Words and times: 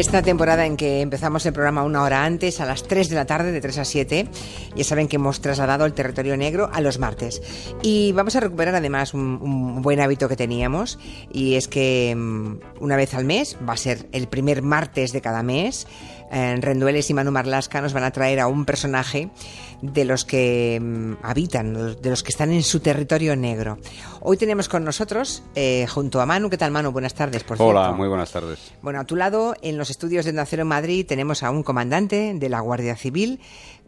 esta 0.00 0.22
temporada 0.22 0.64
en 0.64 0.78
que 0.78 1.02
empezamos 1.02 1.44
el 1.44 1.52
programa 1.52 1.82
una 1.82 2.02
hora 2.02 2.24
antes, 2.24 2.58
a 2.60 2.64
las 2.64 2.84
3 2.84 3.10
de 3.10 3.16
la 3.16 3.26
tarde, 3.26 3.52
de 3.52 3.60
3 3.60 3.78
a 3.78 3.84
7. 3.84 4.28
Ya 4.74 4.84
saben 4.84 5.08
que 5.08 5.16
hemos 5.16 5.42
trasladado 5.42 5.84
el 5.84 5.92
territorio 5.92 6.38
negro 6.38 6.70
a 6.72 6.80
los 6.80 6.98
martes. 6.98 7.42
Y 7.82 8.12
vamos 8.12 8.34
a 8.34 8.40
recuperar 8.40 8.74
además 8.74 9.12
un, 9.12 9.82
buen 9.82 10.00
hábito 10.00 10.26
que 10.26 10.36
teníamos, 10.36 10.98
y 11.30 11.56
es 11.56 11.68
que 11.68 12.14
mm, 12.16 12.82
una 12.82 12.96
vez 12.96 13.12
al 13.12 13.26
mes, 13.26 13.58
va 13.68 13.74
a 13.74 13.76
ser 13.76 14.08
el 14.12 14.26
primer 14.26 14.62
martes 14.62 15.12
de 15.12 15.20
cada 15.20 15.42
mes, 15.42 15.86
en 16.30 16.62
Rendueles 16.62 17.10
y 17.10 17.14
Manu 17.14 17.32
Marlasca 17.32 17.80
nos 17.80 17.92
van 17.92 18.04
a 18.04 18.10
traer 18.12 18.40
a 18.40 18.46
un 18.46 18.64
personaje 18.64 19.30
de 19.82 20.04
los 20.04 20.24
que 20.24 20.78
mm, 20.80 21.24
habitan, 21.24 22.00
de 22.00 22.10
los 22.10 22.22
que 22.22 22.30
están 22.30 22.52
en 22.52 22.62
su 22.62 22.80
territorio 22.80 23.36
negro. 23.36 23.78
Hoy 24.20 24.36
tenemos 24.36 24.68
con 24.68 24.84
nosotros, 24.84 25.42
eh, 25.54 25.86
junto 25.88 26.20
a 26.20 26.26
Manu, 26.26 26.50
¿qué 26.50 26.58
tal 26.58 26.70
Manu? 26.70 26.92
Buenas 26.92 27.14
tardes, 27.14 27.42
por 27.44 27.60
Hola, 27.60 27.80
cierto. 27.82 27.96
muy 27.96 28.08
buenas 28.08 28.30
tardes. 28.30 28.58
Bueno, 28.82 29.00
a 29.00 29.04
tu 29.04 29.16
lado, 29.16 29.54
en 29.62 29.78
los 29.78 29.90
estudios 29.90 30.24
de 30.24 30.32
Nacero 30.32 30.62
en 30.62 30.68
Madrid, 30.68 31.06
tenemos 31.06 31.42
a 31.42 31.50
un 31.50 31.62
comandante 31.62 32.34
de 32.34 32.48
la 32.48 32.60
Guardia 32.60 32.96
Civil 32.96 33.40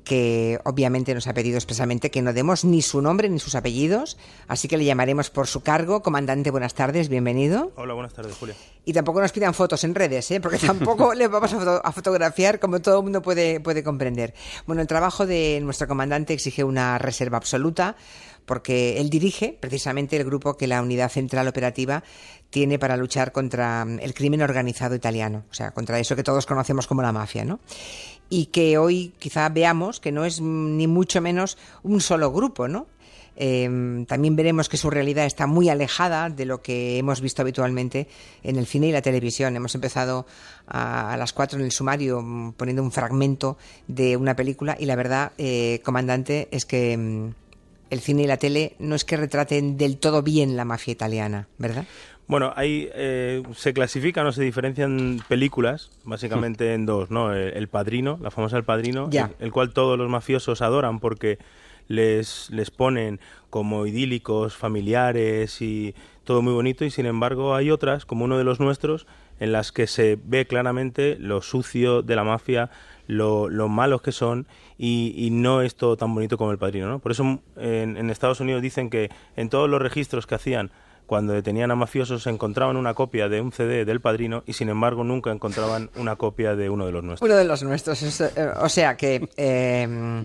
que 0.04 0.58
obviamente 0.64 1.14
nos 1.14 1.26
ha 1.28 1.34
pedido 1.34 1.56
expresamente 1.56 2.10
que 2.10 2.22
no 2.22 2.32
demos 2.32 2.64
ni 2.64 2.82
su 2.82 3.00
nombre 3.02 3.28
ni 3.28 3.38
sus 3.38 3.54
apellidos, 3.54 4.16
así 4.48 4.66
que 4.68 4.76
le 4.76 4.84
llamaremos 4.84 5.30
por 5.30 5.46
su 5.46 5.60
cargo. 5.62 6.02
Comandante, 6.02 6.50
buenas 6.50 6.74
tardes, 6.74 7.08
bienvenido. 7.08 7.72
Hola, 7.76 7.94
buenas 7.94 8.12
tardes, 8.12 8.34
Julia. 8.36 8.54
Y 8.84 8.92
tampoco 8.92 9.20
nos 9.20 9.30
pidan 9.30 9.54
fotos 9.54 9.84
en 9.84 9.94
redes, 9.94 10.28
¿eh? 10.32 10.40
porque 10.40 10.58
tampoco 10.58 11.14
le 11.14 11.28
vamos 11.28 11.52
a, 11.52 11.58
foto- 11.58 11.80
a 11.84 11.92
fotografiar 11.92 12.58
como 12.58 12.80
todo 12.82 12.98
el 12.98 13.04
mundo 13.04 13.22
puede, 13.22 13.60
puede 13.60 13.84
comprender. 13.84 14.34
Bueno, 14.66 14.82
el 14.82 14.88
trabajo 14.88 15.24
de 15.26 15.60
nuestro 15.62 15.86
comandante 15.86 16.32
exige 16.34 16.64
una 16.64 16.98
reserva 16.98 17.36
absoluta 17.38 17.94
porque 18.44 19.00
él 19.00 19.08
dirige 19.08 19.56
precisamente 19.60 20.16
el 20.16 20.24
grupo 20.24 20.56
que 20.56 20.66
la 20.66 20.82
Unidad 20.82 21.10
Central 21.12 21.46
Operativa 21.46 22.02
tiene 22.50 22.76
para 22.78 22.96
luchar 22.96 23.30
contra 23.30 23.86
el 24.00 24.14
crimen 24.14 24.42
organizado 24.42 24.96
italiano, 24.96 25.44
o 25.48 25.54
sea, 25.54 25.70
contra 25.70 26.00
eso 26.00 26.16
que 26.16 26.24
todos 26.24 26.44
conocemos 26.44 26.88
como 26.88 27.02
la 27.02 27.12
mafia, 27.12 27.44
¿no? 27.44 27.60
Y 28.28 28.46
que 28.46 28.78
hoy 28.78 29.12
quizá 29.18 29.48
veamos 29.48 30.00
que 30.00 30.12
no 30.12 30.24
es 30.24 30.40
ni 30.40 30.86
mucho 30.86 31.20
menos 31.20 31.58
un 31.82 32.00
solo 32.00 32.32
grupo, 32.32 32.68
¿no? 32.68 32.86
Eh, 33.36 34.04
también 34.06 34.36
veremos 34.36 34.68
que 34.68 34.76
su 34.76 34.90
realidad 34.90 35.24
está 35.24 35.46
muy 35.46 35.68
alejada 35.68 36.28
de 36.28 36.44
lo 36.44 36.60
que 36.62 36.98
hemos 36.98 37.20
visto 37.20 37.42
habitualmente 37.42 38.06
en 38.42 38.56
el 38.56 38.66
cine 38.66 38.88
y 38.88 38.92
la 38.92 39.02
televisión. 39.02 39.56
Hemos 39.56 39.74
empezado 39.74 40.26
a, 40.66 41.12
a 41.12 41.16
las 41.16 41.32
cuatro 41.32 41.58
en 41.58 41.64
el 41.64 41.72
sumario 41.72 42.20
mm, 42.20 42.52
poniendo 42.52 42.82
un 42.82 42.92
fragmento 42.92 43.56
de 43.88 44.16
una 44.16 44.36
película 44.36 44.76
y 44.78 44.86
la 44.86 44.96
verdad, 44.96 45.32
eh, 45.38 45.80
comandante, 45.82 46.48
es 46.50 46.66
que 46.66 46.96
mm, 46.96 47.30
el 47.92 48.00
cine 48.00 48.22
y 48.22 48.26
la 48.26 48.38
tele 48.38 48.74
no 48.78 48.94
es 48.94 49.04
que 49.04 49.18
retraten 49.18 49.76
del 49.76 49.98
todo 49.98 50.22
bien 50.22 50.56
la 50.56 50.64
mafia 50.64 50.92
italiana, 50.92 51.48
¿verdad? 51.58 51.84
Bueno, 52.28 52.52
ahí 52.56 52.88
eh, 52.94 53.42
se 53.54 53.74
clasifican 53.74 54.26
o 54.26 54.32
se 54.32 54.42
diferencian 54.42 55.20
películas, 55.28 55.90
básicamente 56.04 56.72
en 56.72 56.86
dos, 56.86 57.10
¿no? 57.10 57.34
El, 57.34 57.52
El 57.54 57.68
Padrino, 57.68 58.18
la 58.22 58.30
famosa 58.30 58.56
El 58.56 58.64
Padrino, 58.64 59.10
el 59.38 59.52
cual 59.52 59.72
todos 59.72 59.98
los 59.98 60.08
mafiosos 60.08 60.62
adoran 60.62 61.00
porque 61.00 61.38
les, 61.88 62.48
les 62.50 62.70
ponen 62.70 63.20
como 63.50 63.86
idílicos, 63.86 64.56
familiares 64.56 65.60
y 65.60 65.94
todo 66.24 66.40
muy 66.40 66.52
bonito, 66.52 66.84
y 66.84 66.90
sin 66.90 67.06
embargo 67.06 67.54
hay 67.54 67.70
otras, 67.70 68.06
como 68.06 68.24
uno 68.24 68.38
de 68.38 68.44
los 68.44 68.60
nuestros, 68.60 69.06
en 69.40 69.52
las 69.52 69.72
que 69.72 69.86
se 69.86 70.18
ve 70.24 70.46
claramente 70.46 71.16
lo 71.18 71.42
sucio 71.42 72.02
de 72.02 72.16
la 72.16 72.24
mafia, 72.24 72.70
lo, 73.08 73.48
lo 73.48 73.68
malos 73.68 74.00
que 74.00 74.12
son 74.12 74.46
y, 74.78 75.12
y 75.16 75.30
no 75.30 75.60
es 75.62 75.74
todo 75.74 75.96
tan 75.96 76.14
bonito 76.14 76.38
como 76.38 76.52
el 76.52 76.58
padrino. 76.58 76.88
¿no? 76.88 77.00
Por 77.00 77.12
eso 77.12 77.40
en, 77.56 77.96
en 77.96 78.10
Estados 78.10 78.40
Unidos 78.40 78.62
dicen 78.62 78.88
que 78.88 79.10
en 79.36 79.48
todos 79.48 79.68
los 79.68 79.82
registros 79.82 80.26
que 80.26 80.36
hacían 80.36 80.70
cuando 81.06 81.32
detenían 81.32 81.70
a 81.70 81.74
mafiosos 81.74 82.26
encontraban 82.26 82.76
una 82.76 82.94
copia 82.94 83.28
de 83.28 83.40
un 83.40 83.52
CD 83.52 83.84
del 83.84 84.00
padrino 84.00 84.42
y 84.46 84.54
sin 84.54 84.68
embargo 84.68 85.04
nunca 85.04 85.30
encontraban 85.30 85.90
una 85.96 86.16
copia 86.16 86.56
de 86.56 86.70
uno 86.70 86.86
de 86.86 86.92
los 86.92 87.04
nuestros. 87.04 87.28
Uno 87.28 87.38
de 87.38 87.44
los 87.44 87.62
nuestros. 87.62 88.02
es, 88.02 88.20
eh, 88.20 88.32
o 88.60 88.68
sea 88.68 88.96
que 88.96 89.28
eh, 89.36 90.24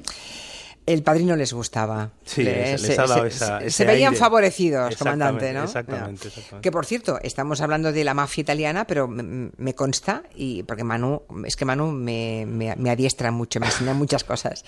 el 0.88 1.03
padrino 1.03 1.36
les 1.36 1.53
gustaba. 1.53 2.09
Sí, 2.25 2.42
Le- 2.44 2.72
les- 2.72 2.81
les 2.81 2.98
ha 2.98 3.06
dado 3.06 3.25
esa- 3.25 3.59
se, 3.59 3.68
ese 3.68 3.78
se 3.78 3.86
veían 3.86 4.14
aire. 4.14 4.20
favorecidos, 4.20 4.96
comandante, 4.96 5.53
¿no? 5.53 5.66
exactamente, 5.66 6.30
exactamente. 6.30 6.62
Que 6.64 6.72
por 6.72 6.86
cierto, 6.86 7.20
estamos 7.22 7.62
hablando 7.62 7.92
de 7.92 8.03
la 8.03 8.14
mafia 8.16 8.42
italiana, 8.42 8.88
pero 8.88 9.08
me, 9.08 9.52
me 9.56 9.75
consta, 9.75 10.24
y 10.34 10.64
porque 10.64 10.84
Manu, 10.84 11.22
es 11.46 11.56
que 11.56 11.66
Manu 11.66 11.92
me, 11.92 12.46
me, 12.48 12.75
me 12.78 12.90
adiestra 12.90 13.30
mucho, 13.31 13.59
me 13.59 13.66
enseña 13.68 13.94
muchas 13.94 14.24
cosas. 14.24 14.64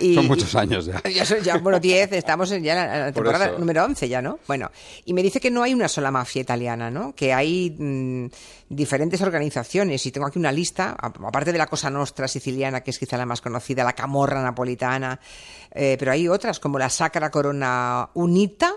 Y, 0.00 0.14
Son 0.14 0.26
muchos 0.28 0.54
años 0.54 0.86
ya. 0.86 1.02
Ya 1.12 1.26
son 1.26 1.40
ya, 1.42 1.58
bueno, 1.58 1.78
10, 1.80 2.12
estamos 2.12 2.50
en 2.52 2.62
ya 2.62 2.72
en 2.72 3.00
la 3.00 3.04
Por 3.12 3.24
temporada 3.24 3.58
número 3.58 3.84
11 3.84 4.08
ya, 4.08 4.22
¿no? 4.22 4.38
Bueno, 4.46 4.70
y 5.04 5.12
me 5.12 5.22
dice 5.22 5.40
que 5.40 5.50
no 5.50 5.62
hay 5.62 5.74
una 5.74 5.88
sola 5.88 6.10
mafia 6.10 6.40
italiana, 6.40 6.90
¿no? 6.90 7.14
Que 7.14 7.32
hay 7.34 7.74
mm, 7.76 8.26
diferentes 8.68 9.20
organizaciones 9.22 10.06
y 10.06 10.12
tengo 10.12 10.26
aquí 10.26 10.38
una 10.38 10.52
lista, 10.52 10.96
aparte 11.00 11.50
de 11.52 11.58
la 11.58 11.66
Cosa 11.66 11.90
Nostra 11.90 12.28
siciliana, 12.28 12.80
que 12.82 12.90
es 12.92 12.98
quizá 12.98 13.16
la 13.16 13.26
más 13.26 13.40
conocida, 13.40 13.82
la 13.84 13.92
Camorra 13.92 14.40
napolitana, 14.42 15.18
eh, 15.74 15.96
pero 15.98 16.12
hay 16.12 16.28
otras 16.28 16.60
como 16.60 16.78
la 16.78 16.88
Sacra 16.90 17.30
Corona 17.30 18.08
Unita 18.14 18.72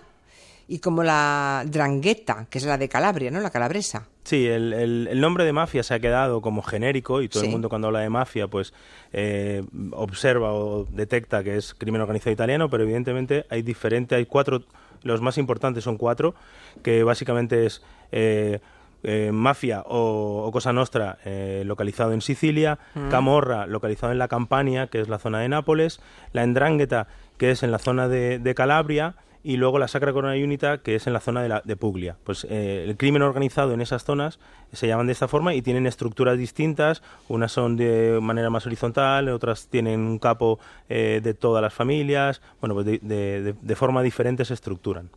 y 0.67 0.79
como 0.79 1.01
la 1.03 1.63
Drangheta, 1.65 2.47
que 2.49 2.57
es 2.57 2.65
la 2.65 2.77
de 2.77 2.89
Calabria, 2.89 3.31
¿no? 3.31 3.39
La 3.39 3.51
calabresa. 3.51 4.07
Sí, 4.25 4.45
el, 4.47 4.73
el- 4.73 5.07
el 5.09 5.21
nombre 5.21 5.45
de 5.45 5.53
mafia 5.53 5.81
se 5.83 5.93
ha 5.93 5.99
quedado 5.99 6.41
como 6.41 6.61
genérico 6.61 7.21
y 7.21 7.29
todo 7.29 7.39
Sí. 7.41 7.45
el 7.47 7.51
mundo 7.53 7.69
cuando 7.69 7.87
habla 7.87 8.01
de 8.01 8.09
mafia 8.09 8.47
pues 8.49 8.73
eh, 9.13 9.63
observa 9.91 10.53
o 10.53 10.83
detecta 10.91 11.43
que 11.43 11.55
es 11.55 11.73
crimen 11.73 12.01
organizado 12.01 12.31
italiano, 12.31 12.69
pero 12.69 12.83
evidentemente 12.83 13.45
hay 13.49 13.61
diferente, 13.61 14.15
hay 14.15 14.25
cuatro, 14.25 14.63
los 15.03 15.21
más 15.21 15.37
importantes 15.37 15.85
son 15.85 15.97
cuatro, 15.97 16.35
que 16.83 17.03
básicamente 17.03 17.65
es 17.65 17.81
eh, 18.11 18.59
eh, 19.07 19.31
Mafia 19.31 19.83
o, 19.87 20.43
o 20.45 20.51
Cosa 20.51 20.73
Nostra 20.73 21.17
eh, 21.23 21.63
localizado 21.65 22.11
en 22.11 22.21
Sicilia, 22.21 22.77
Camorra 23.09 23.65
localizado 23.65 24.11
en 24.11 24.19
la 24.19 24.27
Campania, 24.27 24.87
que 24.87 24.99
es 24.99 25.07
la 25.07 25.17
zona 25.17 25.39
de 25.39 25.47
Nápoles, 25.47 26.01
la 26.33 26.43
Endrangheta, 26.43 27.07
que 27.37 27.51
es 27.51 27.63
en 27.63 27.71
la 27.71 27.79
zona 27.79 28.09
de, 28.09 28.37
de 28.37 28.53
Calabria, 28.53 29.15
y 29.49 29.55
luego 29.55 29.79
la 29.79 29.87
Sacra 29.87 30.11
Corona 30.11 30.33
Unita, 30.43 30.79
que 30.79 30.95
es 30.95 31.07
en 31.07 31.13
la 31.13 31.21
zona 31.21 31.41
de, 31.41 31.47
la, 31.47 31.61
de 31.63 31.77
Puglia. 31.77 32.17
Pues 32.25 32.45
eh, 32.49 32.83
el 32.85 32.97
crimen 32.97 33.21
organizado 33.21 33.73
en 33.73 33.79
esas 33.79 34.03
zonas 34.03 34.39
se 34.73 34.87
llaman 34.87 35.07
de 35.07 35.13
esta 35.13 35.29
forma 35.29 35.53
y 35.53 35.61
tienen 35.61 35.87
estructuras 35.87 36.37
distintas. 36.37 37.01
Unas 37.29 37.53
son 37.53 37.77
de 37.77 38.19
manera 38.21 38.49
más 38.49 38.65
horizontal, 38.65 39.29
otras 39.29 39.67
tienen 39.67 40.01
un 40.01 40.19
capo 40.19 40.59
eh, 40.89 41.21
de 41.23 41.33
todas 41.33 41.61
las 41.61 41.73
familias. 41.73 42.41
Bueno, 42.59 42.75
pues 42.75 42.85
de, 42.87 42.99
de- 43.01 43.53
de- 43.61 43.75
forma 43.77 44.03
diferente 44.03 44.43
se 44.43 44.53
estructuran. 44.53 45.09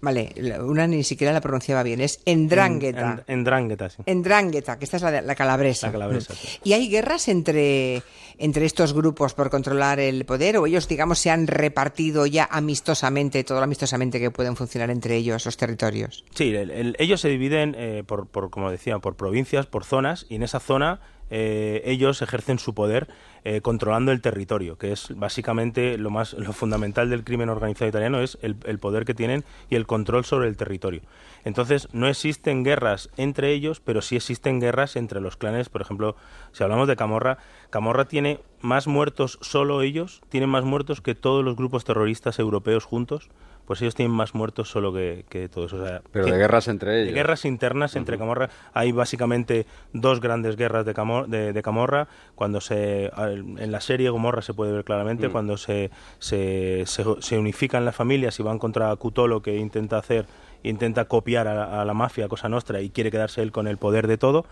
Vale, 0.00 0.32
la- 0.36 0.62
una 0.64 0.86
ni 0.86 1.02
siquiera 1.04 1.32
la 1.32 1.40
pronunciaba 1.40 1.82
bien, 1.82 2.00
es 2.02 2.20
Endrangheta. 2.26 3.22
En, 3.28 3.46
en 3.46 3.90
sí. 3.90 4.02
Endrangheta, 4.06 4.78
que 4.78 4.84
esta 4.84 4.96
es 4.98 5.02
la, 5.04 5.22
la 5.22 5.34
calabresa. 5.34 5.86
La 5.86 5.92
calabresa, 5.92 6.34
sí. 6.34 6.58
¿Y 6.64 6.72
hay 6.74 6.88
guerras 6.90 7.28
entre, 7.28 8.02
entre 8.38 8.66
estos 8.66 8.92
grupos 8.92 9.34
por 9.34 9.50
controlar 9.50 10.00
el 10.00 10.24
poder 10.24 10.56
o 10.58 10.66
ellos, 10.66 10.88
digamos, 10.88 11.20
se 11.20 11.30
han 11.30 11.46
repartido 11.46 12.26
ya 12.26 12.48
amistosamente, 12.50 13.44
todo 13.44 13.60
lo 13.60 13.64
amistosamente 13.78 14.18
que 14.18 14.30
pueden 14.32 14.56
funcionar 14.56 14.90
entre 14.90 15.14
ellos 15.16 15.44
los 15.46 15.56
territorios? 15.56 16.24
Sí, 16.34 16.52
el- 16.54 16.70
el- 16.72 16.96
ellos 16.98 17.20
se 17.20 17.28
dividen 17.28 17.76
eh, 17.78 18.02
por, 18.04 18.26
por, 18.26 18.50
como 18.50 18.70
decía, 18.72 18.98
por 18.98 19.14
provincias, 19.14 19.66
por 19.66 19.84
zonas, 19.84 20.26
y 20.28 20.34
en 20.34 20.42
esa 20.42 20.58
zona 20.58 20.98
eh, 21.30 21.82
ellos 21.84 22.20
ejercen 22.22 22.58
su 22.58 22.74
poder 22.74 23.06
eh, 23.44 23.60
controlando 23.60 24.10
el 24.12 24.20
territorio, 24.20 24.78
que 24.78 24.90
es 24.92 25.12
básicamente 25.14 25.96
lo 25.98 26.10
más 26.10 26.32
lo 26.32 26.52
fundamental 26.54 27.08
del 27.10 27.22
crimen 27.22 27.50
organizado 27.50 27.88
italiano 27.88 28.20
es 28.20 28.36
el, 28.42 28.56
el 28.64 28.78
poder 28.78 29.04
que 29.04 29.14
tienen 29.14 29.44
y 29.70 29.76
el 29.76 29.86
control 29.86 30.24
sobre 30.24 30.48
el 30.48 30.56
territorio. 30.56 31.02
Entonces 31.44 31.88
no 31.92 32.08
existen 32.08 32.64
guerras 32.64 33.10
entre 33.16 33.52
ellos, 33.52 33.80
pero 33.80 34.00
sí 34.02 34.16
existen 34.16 34.58
guerras 34.58 34.96
entre 34.96 35.20
los 35.20 35.36
clanes. 35.36 35.68
Por 35.68 35.82
ejemplo, 35.82 36.16
si 36.52 36.64
hablamos 36.64 36.88
de 36.88 36.96
Camorra, 36.96 37.38
Camorra 37.70 38.06
tiene 38.06 38.40
más 38.60 38.86
muertos 38.88 39.38
solo 39.42 39.82
ellos, 39.82 40.20
tienen 40.30 40.48
más 40.50 40.64
muertos 40.64 41.00
que 41.00 41.14
todos 41.14 41.44
los 41.44 41.54
grupos 41.56 41.84
terroristas 41.84 42.38
europeos 42.40 42.84
juntos. 42.84 43.28
Pues 43.68 43.80
ellos 43.82 43.94
tienen 43.94 44.12
más 44.16 44.34
muertos 44.34 44.68
solo 44.70 44.92
que, 44.92 45.24
que 45.28 45.48
todos. 45.48 45.72
O 45.74 45.84
sea, 45.86 46.02
Pero 46.10 46.24
que- 46.24 46.32
de 46.32 46.38
guerras 46.38 46.66
entre 46.66 46.90
de 46.90 47.02
ellos. 47.02 47.14
guerras 47.14 47.44
internas 47.44 47.94
entre 47.94 48.18
Camorra. 48.18 48.48
Hay 48.72 48.90
básicamente 48.92 49.66
dos 49.92 50.20
grandes 50.20 50.56
guerras 50.56 50.84
de, 50.86 50.94
Camo- 50.94 51.26
de, 51.26 51.52
de 51.52 51.62
Camorra. 51.62 52.08
Cuando 52.34 52.60
se 52.60 53.12
en 53.16 53.70
la 53.70 53.80
serie 53.80 54.08
Gomorra 54.10 54.42
se 54.42 54.54
puede 54.54 54.72
ver 54.72 54.84
claramente 54.84 55.28
cuando 55.28 55.56
se, 55.58 55.90
se, 56.18 56.82
se, 56.86 57.04
se 57.20 57.38
unifican 57.38 57.84
las 57.84 57.94
familias 57.94 58.40
y 58.40 58.42
van 58.42 58.58
contra 58.58 58.96
Cutolo 58.96 59.42
que 59.42 59.56
intenta 59.56 59.98
hacer 59.98 60.26
intenta 60.64 61.04
copiar 61.04 61.46
a, 61.46 61.80
a 61.80 61.84
la 61.84 61.94
mafia 61.94 62.24
a 62.24 62.28
Cosa 62.28 62.48
Nostra 62.48 62.80
y 62.80 62.90
quiere 62.90 63.10
quedarse 63.12 63.42
él 63.42 63.52
con 63.52 63.68
el 63.68 63.76
poder 63.76 64.06
de 64.08 64.18
todo. 64.18 64.44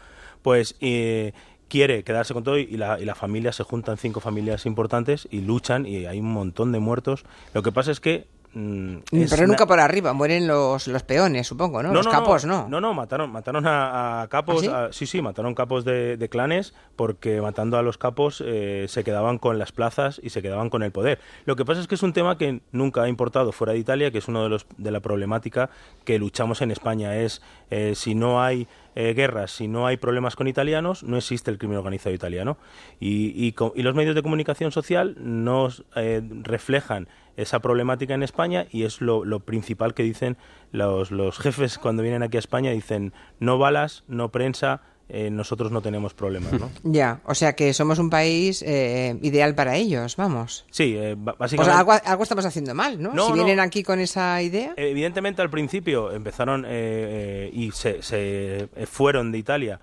Pues 0.42 0.76
eh, 0.80 1.32
quiere 1.68 2.04
quedarse 2.04 2.32
con 2.34 2.44
todo 2.44 2.58
y 2.58 2.76
la, 2.76 3.00
y 3.00 3.04
la 3.04 3.14
familia 3.16 3.50
se 3.52 3.64
juntan 3.64 3.96
cinco 3.96 4.20
familias 4.20 4.66
importantes 4.66 5.26
y 5.32 5.40
luchan 5.40 5.84
y 5.86 6.06
hay 6.06 6.20
un 6.20 6.32
montón 6.32 6.70
de 6.70 6.78
muertos. 6.78 7.24
Lo 7.54 7.62
que 7.62 7.72
pasa 7.72 7.90
es 7.90 7.98
que 7.98 8.26
mm, 8.58 8.96
Pero 9.10 9.36
una- 9.36 9.46
nunca 9.48 9.66
por 9.66 9.78
arriba, 9.80 10.12
mueren 10.14 10.46
los, 10.46 10.88
los 10.88 11.02
peones, 11.02 11.46
supongo, 11.46 11.82
¿no? 11.82 11.92
los 11.92 12.08
capos, 12.08 12.44
¿no? 12.46 12.66
No, 12.68 12.80
no, 12.80 12.94
mataron, 12.94 13.30
mataron 13.30 13.66
a, 13.66 14.22
a 14.22 14.28
capos. 14.28 14.66
¿Ah, 14.68 14.86
a- 14.86 14.92
sí? 14.92 15.06
sí, 15.06 15.20
mataron 15.20 15.54
capos 15.54 15.84
de, 15.84 16.16
de 16.16 16.28
clanes 16.28 16.72
porque 16.96 17.40
matando 17.40 17.76
a 17.76 17.82
los 17.82 17.98
capos 17.98 18.42
eh, 18.44 18.86
se 18.88 19.04
quedaban 19.04 19.38
con 19.38 19.58
las 19.58 19.72
plazas 19.72 20.20
y 20.22 20.30
se 20.30 20.40
quedaban 20.40 20.70
con 20.70 20.82
el 20.82 20.90
poder. 20.92 21.18
Lo 21.44 21.54
que 21.56 21.64
pasa 21.64 21.80
es 21.80 21.86
que 21.86 21.94
es 21.96 22.02
un 22.02 22.12
tema 22.14 22.38
que 22.38 22.60
nunca 22.72 23.02
ha 23.02 23.08
importado 23.08 23.52
fuera 23.52 23.74
de 23.74 23.78
Italia, 23.78 24.10
que 24.10 24.18
es 24.18 24.28
uno 24.28 24.42
de 24.42 24.48
los 24.48 24.66
de 24.78 24.90
la 24.90 25.00
problemática 25.00 25.68
que 26.04 26.18
luchamos 26.18 26.62
en 26.62 26.70
España. 26.70 27.16
Es 27.16 27.42
eh, 27.70 27.92
si 27.94 28.14
no 28.14 28.42
hay 28.42 28.66
eh, 28.98 29.12
guerras, 29.12 29.50
si 29.50 29.68
no 29.68 29.86
hay 29.86 29.98
problemas 29.98 30.36
con 30.36 30.48
italianos, 30.48 31.04
no 31.04 31.18
existe 31.18 31.50
el 31.50 31.58
crimen 31.58 31.76
organizado 31.76 32.14
italiano. 32.14 32.56
Y, 32.98 33.54
los 33.76 33.94
medios 33.94 34.14
de 34.14 34.22
comunicación 34.22 34.72
social 34.72 35.16
nos 35.20 35.84
eh, 35.94 36.22
reflejan 36.42 37.06
esa 37.36 37.60
problemática 37.60 38.14
en 38.14 38.22
España 38.22 38.66
y 38.70 38.84
es 38.84 39.02
lo, 39.02 39.40
principal 39.40 39.92
que 39.92 40.02
dicen 40.02 40.38
los, 40.72 41.10
los 41.10 41.38
jefes 41.38 41.76
cuando 41.76 42.02
vienen 42.02 42.22
aquí 42.22 42.38
a 42.38 42.40
España, 42.40 42.70
dicen 42.70 43.12
no 43.38 43.58
balas, 43.58 44.02
no 44.08 44.32
prensa, 44.32 44.80
eh, 45.08 45.30
nosotros 45.30 45.70
no 45.70 45.80
tenemos 45.82 46.14
problemas, 46.14 46.52
¿no? 46.54 46.70
Ya, 46.82 47.20
o 47.24 47.34
sea 47.34 47.54
que 47.54 47.72
somos 47.72 47.98
un 47.98 48.10
país 48.10 48.62
eh, 48.66 49.16
ideal 49.22 49.54
para 49.54 49.76
ellos, 49.76 50.16
vamos. 50.16 50.64
Sí, 50.70 50.96
eh, 50.96 51.14
básicamente... 51.16 51.60
O 51.60 51.64
sea, 51.64 52.00
algo, 52.04 52.22
estamos 52.22 52.44
haciendo 52.44 52.74
mal, 52.74 53.00
¿no? 53.00 53.26
si 53.26 53.32
vienen 53.32 53.60
aquí 53.60 53.82
con 53.82 54.00
esa 54.00 54.42
idea... 54.42 54.74
Evidentemente 54.76 55.42
al 55.42 55.50
principio 55.50 56.10
empezaron 56.12 56.66
y 56.66 57.70
se, 57.72 58.02
se 58.02 58.68
fueron 58.86 59.32
de 59.32 59.38
Italia 59.38 59.80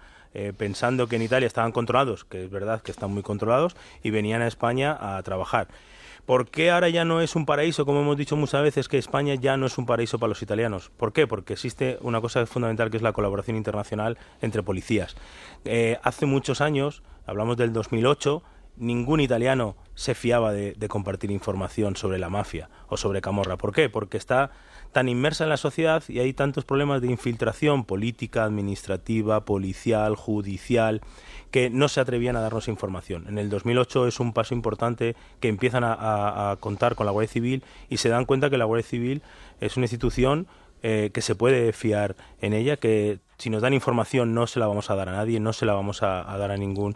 pensando 0.57 1.07
que 1.07 1.15
en 1.15 1.21
Italia 1.21 1.45
estaban 1.45 1.71
controlados, 1.71 2.25
que 2.25 2.43
es 2.43 2.49
verdad 2.49 2.81
que 2.81 2.91
están 2.91 3.11
muy 3.11 3.21
controlados, 3.21 3.75
y 4.01 4.09
venían 4.09 4.41
a 4.41 4.47
España 4.47 4.97
a 4.99 5.21
trabajar. 5.21 5.67
¿Por 6.25 6.49
qué 6.49 6.71
ahora 6.71 6.87
ya 6.87 7.03
no 7.03 7.19
es 7.19 7.35
un 7.35 7.45
paraíso? 7.45 7.85
Como 7.85 7.99
hemos 7.99 8.15
dicho 8.15 8.37
muchas 8.37 8.63
veces, 8.63 8.87
que 8.87 8.97
España 8.97 9.35
ya 9.35 9.57
no 9.57 9.65
es 9.65 9.77
un 9.77 9.85
paraíso 9.85 10.19
para 10.19 10.29
los 10.29 10.41
italianos. 10.41 10.89
¿Por 10.95 11.11
qué? 11.11 11.27
Porque 11.27 11.51
existe 11.51 11.97
una 12.01 12.21
cosa 12.21 12.45
fundamental 12.45 12.89
que 12.89 12.95
es 12.95 13.03
la 13.03 13.11
colaboración 13.11 13.57
internacional 13.57 14.17
entre 14.41 14.63
policías. 14.63 15.17
Eh, 15.65 15.99
hace 16.01 16.25
muchos 16.25 16.61
años, 16.61 17.03
hablamos 17.25 17.57
del 17.57 17.73
2008, 17.73 18.41
ningún 18.77 19.19
italiano 19.19 19.75
se 19.95 20.15
fiaba 20.15 20.51
de, 20.51 20.75
compartir 20.87 21.31
información 21.31 21.95
sobre 21.95 22.19
la 22.19 22.29
mafia 22.29 22.69
o 22.87 22.97
sobre 22.97 23.21
Camorra. 23.21 23.57
¿Por 23.57 23.73
qué? 23.73 23.89
Porque 23.89 24.17
está 24.17 24.51
tan 24.91 25.09
inmersa 25.09 25.43
en 25.43 25.49
la 25.49 25.57
sociedad 25.57 26.03
y 26.07 26.19
hay 26.19 26.33
tantos 26.33 26.65
problemas 26.65 27.01
de 27.01 27.07
infiltración 27.07 27.83
política, 27.85 28.43
administrativa, 28.43 29.45
policial, 29.45 30.15
judicial 30.15 31.01
que 31.51 31.69
no 31.69 31.87
se 31.87 31.99
atrevían 31.99 32.35
a 32.35 32.41
darnos 32.41 32.67
información. 32.67 33.25
En 33.27 33.37
el 33.37 33.49
2008 33.49 34.07
es 34.07 34.19
un 34.19 34.33
paso 34.33 34.53
importante 34.53 35.15
que 35.39 35.49
empiezan 35.49 35.83
a, 35.85 36.57
contar 36.59 36.95
con 36.95 37.05
la 37.05 37.11
Guardia 37.11 37.31
Civil 37.31 37.63
y 37.89 37.97
se 37.97 38.09
dan 38.09 38.25
cuenta 38.25 38.49
que 38.49 38.57
la 38.57 38.65
Guardia 38.65 38.87
Civil 38.87 39.21
es 39.59 39.77
una 39.77 39.85
institución 39.85 40.47
eh, 40.81 41.11
que 41.13 41.21
se 41.21 41.35
puede 41.35 41.71
fiar 41.73 42.15
en 42.41 42.53
ella, 42.53 42.77
que 42.77 43.19
si 43.43 43.49
nos 43.49 43.61
dan 43.61 43.73
información 43.73 44.33
no 44.33 44.47
se 44.47 44.57
la 44.57 44.67
vamos 44.67 44.89
a 44.89 44.95
dar 44.95 45.09
a 45.09 45.11
nadie, 45.11 45.41
no 45.41 45.51
se 45.51 45.65
la 45.65 45.73
vamos 45.73 46.01
a, 46.01 46.23
dar 46.37 46.49
a 46.49 46.55
ningún, 46.55 46.95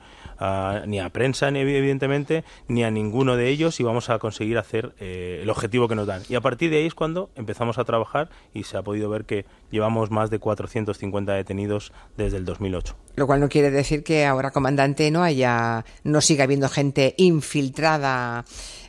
ni 0.85 0.99
a 1.01 1.09
prensa, 1.09 1.51
ni, 1.51 1.59
evidentemente, 1.59 2.45
ni 2.69 2.85
a 2.85 2.89
ninguno 2.89 3.35
de 3.35 3.49
ellos 3.49 3.81
y 3.81 3.83
vamos 3.83 4.09
a 4.09 4.17
conseguir 4.17 4.57
hacer 4.57 4.93
eh, 4.97 5.41
el 5.43 5.49
objetivo 5.49 5.89
que 5.89 5.95
nos 5.95 6.07
dan. 6.07 6.23
Y 6.29 6.35
a 6.35 6.41
partir 6.41 6.69
de 6.71 6.77
ahí 6.77 6.85
es 6.85 6.95
cuando 6.95 7.29
empezamos 7.35 7.77
a 7.79 7.83
trabajar 7.83 8.29
y 8.53 8.63
se 8.63 8.77
ha 8.77 8.81
podido 8.81 9.09
ver 9.09 9.25
que 9.25 9.43
llevamos 9.71 10.09
más 10.09 10.29
de 10.29 10.39
450 10.39 11.33
detenidos 11.33 11.91
desde 12.15 12.37
el 12.37 12.45
2008. 12.45 12.95
Lo 13.17 13.27
cual 13.27 13.41
no 13.41 13.49
quiere 13.49 13.69
decir 13.69 14.05
que 14.05 14.25
ahora, 14.25 14.51
comandante, 14.51 15.11
no 15.11 15.23
haya, 15.23 15.83
no 16.05 16.21
siga 16.21 16.45
habiendo 16.45 16.69
gente 16.69 17.13
infiltrada 17.17 18.45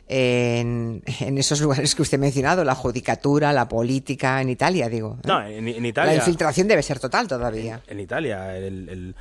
en, 0.11 1.03
esos 1.37 1.61
lugares 1.61 1.93
que 1.93 2.01
usted 2.01 2.17
ha 2.17 2.21
mencionado, 2.21 2.63
la 2.63 2.73
judicatura, 2.73 3.53
la 3.53 3.69
política, 3.69 4.41
en 4.41 4.49
Italia, 4.49 4.89
digo. 4.89 5.17
¿eh? 5.19 5.27
No, 5.27 5.39
en, 5.45 5.85
Italia. 5.85 6.13
La 6.13 6.17
infiltración 6.17 6.67
debe 6.67 6.81
ser 6.81 6.99
total 6.99 7.27
todavía. 7.27 7.81
En, 7.85 7.99
Italia, 7.99 8.57
el, 8.57 9.13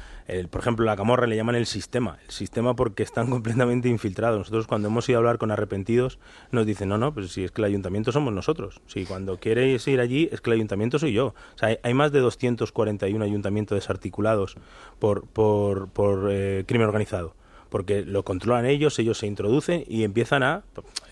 por 0.50 0.62
ejemplo, 0.62 0.86
la 0.86 0.96
camorra 0.96 1.26
le 1.26 1.36
llaman 1.36 1.56
el 1.56 1.66
sistema. 1.66 2.18
El 2.24 2.30
sistema 2.30 2.74
porque 2.74 3.02
están 3.02 3.26
completamente 3.30 3.90
infiltrados. 3.90 4.38
Nosotros, 4.38 4.66
cuando 4.66 4.88
hemos 4.88 5.06
ido 5.10 5.18
a 5.18 5.20
hablar 5.20 5.36
con 5.36 5.50
arrepentidos, 5.50 6.18
nos 6.52 6.64
dicen: 6.64 6.88
no, 6.88 6.96
no, 6.96 7.12
pues 7.12 7.32
si 7.32 7.44
es 7.44 7.50
que 7.50 7.60
el 7.60 7.66
ayuntamiento 7.66 8.10
somos 8.10 8.32
nosotros. 8.32 8.80
Si 8.86 9.04
cuando 9.04 9.38
quieres 9.38 9.86
ir 9.88 10.00
allí, 10.00 10.30
es 10.32 10.40
que 10.40 10.48
el 10.48 10.54
ayuntamiento 10.54 10.98
soy 10.98 11.12
yo. 11.12 11.26
O 11.54 11.58
sea, 11.58 11.78
hay, 11.82 11.94
más 11.94 12.12
de 12.12 12.20
241 12.20 13.22
ayuntamientos 13.22 13.76
desarticulados 13.76 14.56
por, 14.98 15.26
por, 15.26 15.88
por 15.88 16.30
eh, 16.30 16.64
crimen 16.66 16.86
organizado 16.86 17.34
porque 17.68 18.04
lo 18.04 18.24
controlan 18.24 18.66
ellos, 18.66 18.98
ellos 18.98 19.18
se 19.18 19.26
introducen 19.26 19.84
y 19.86 20.04
empiezan 20.04 20.42
a... 20.42 20.62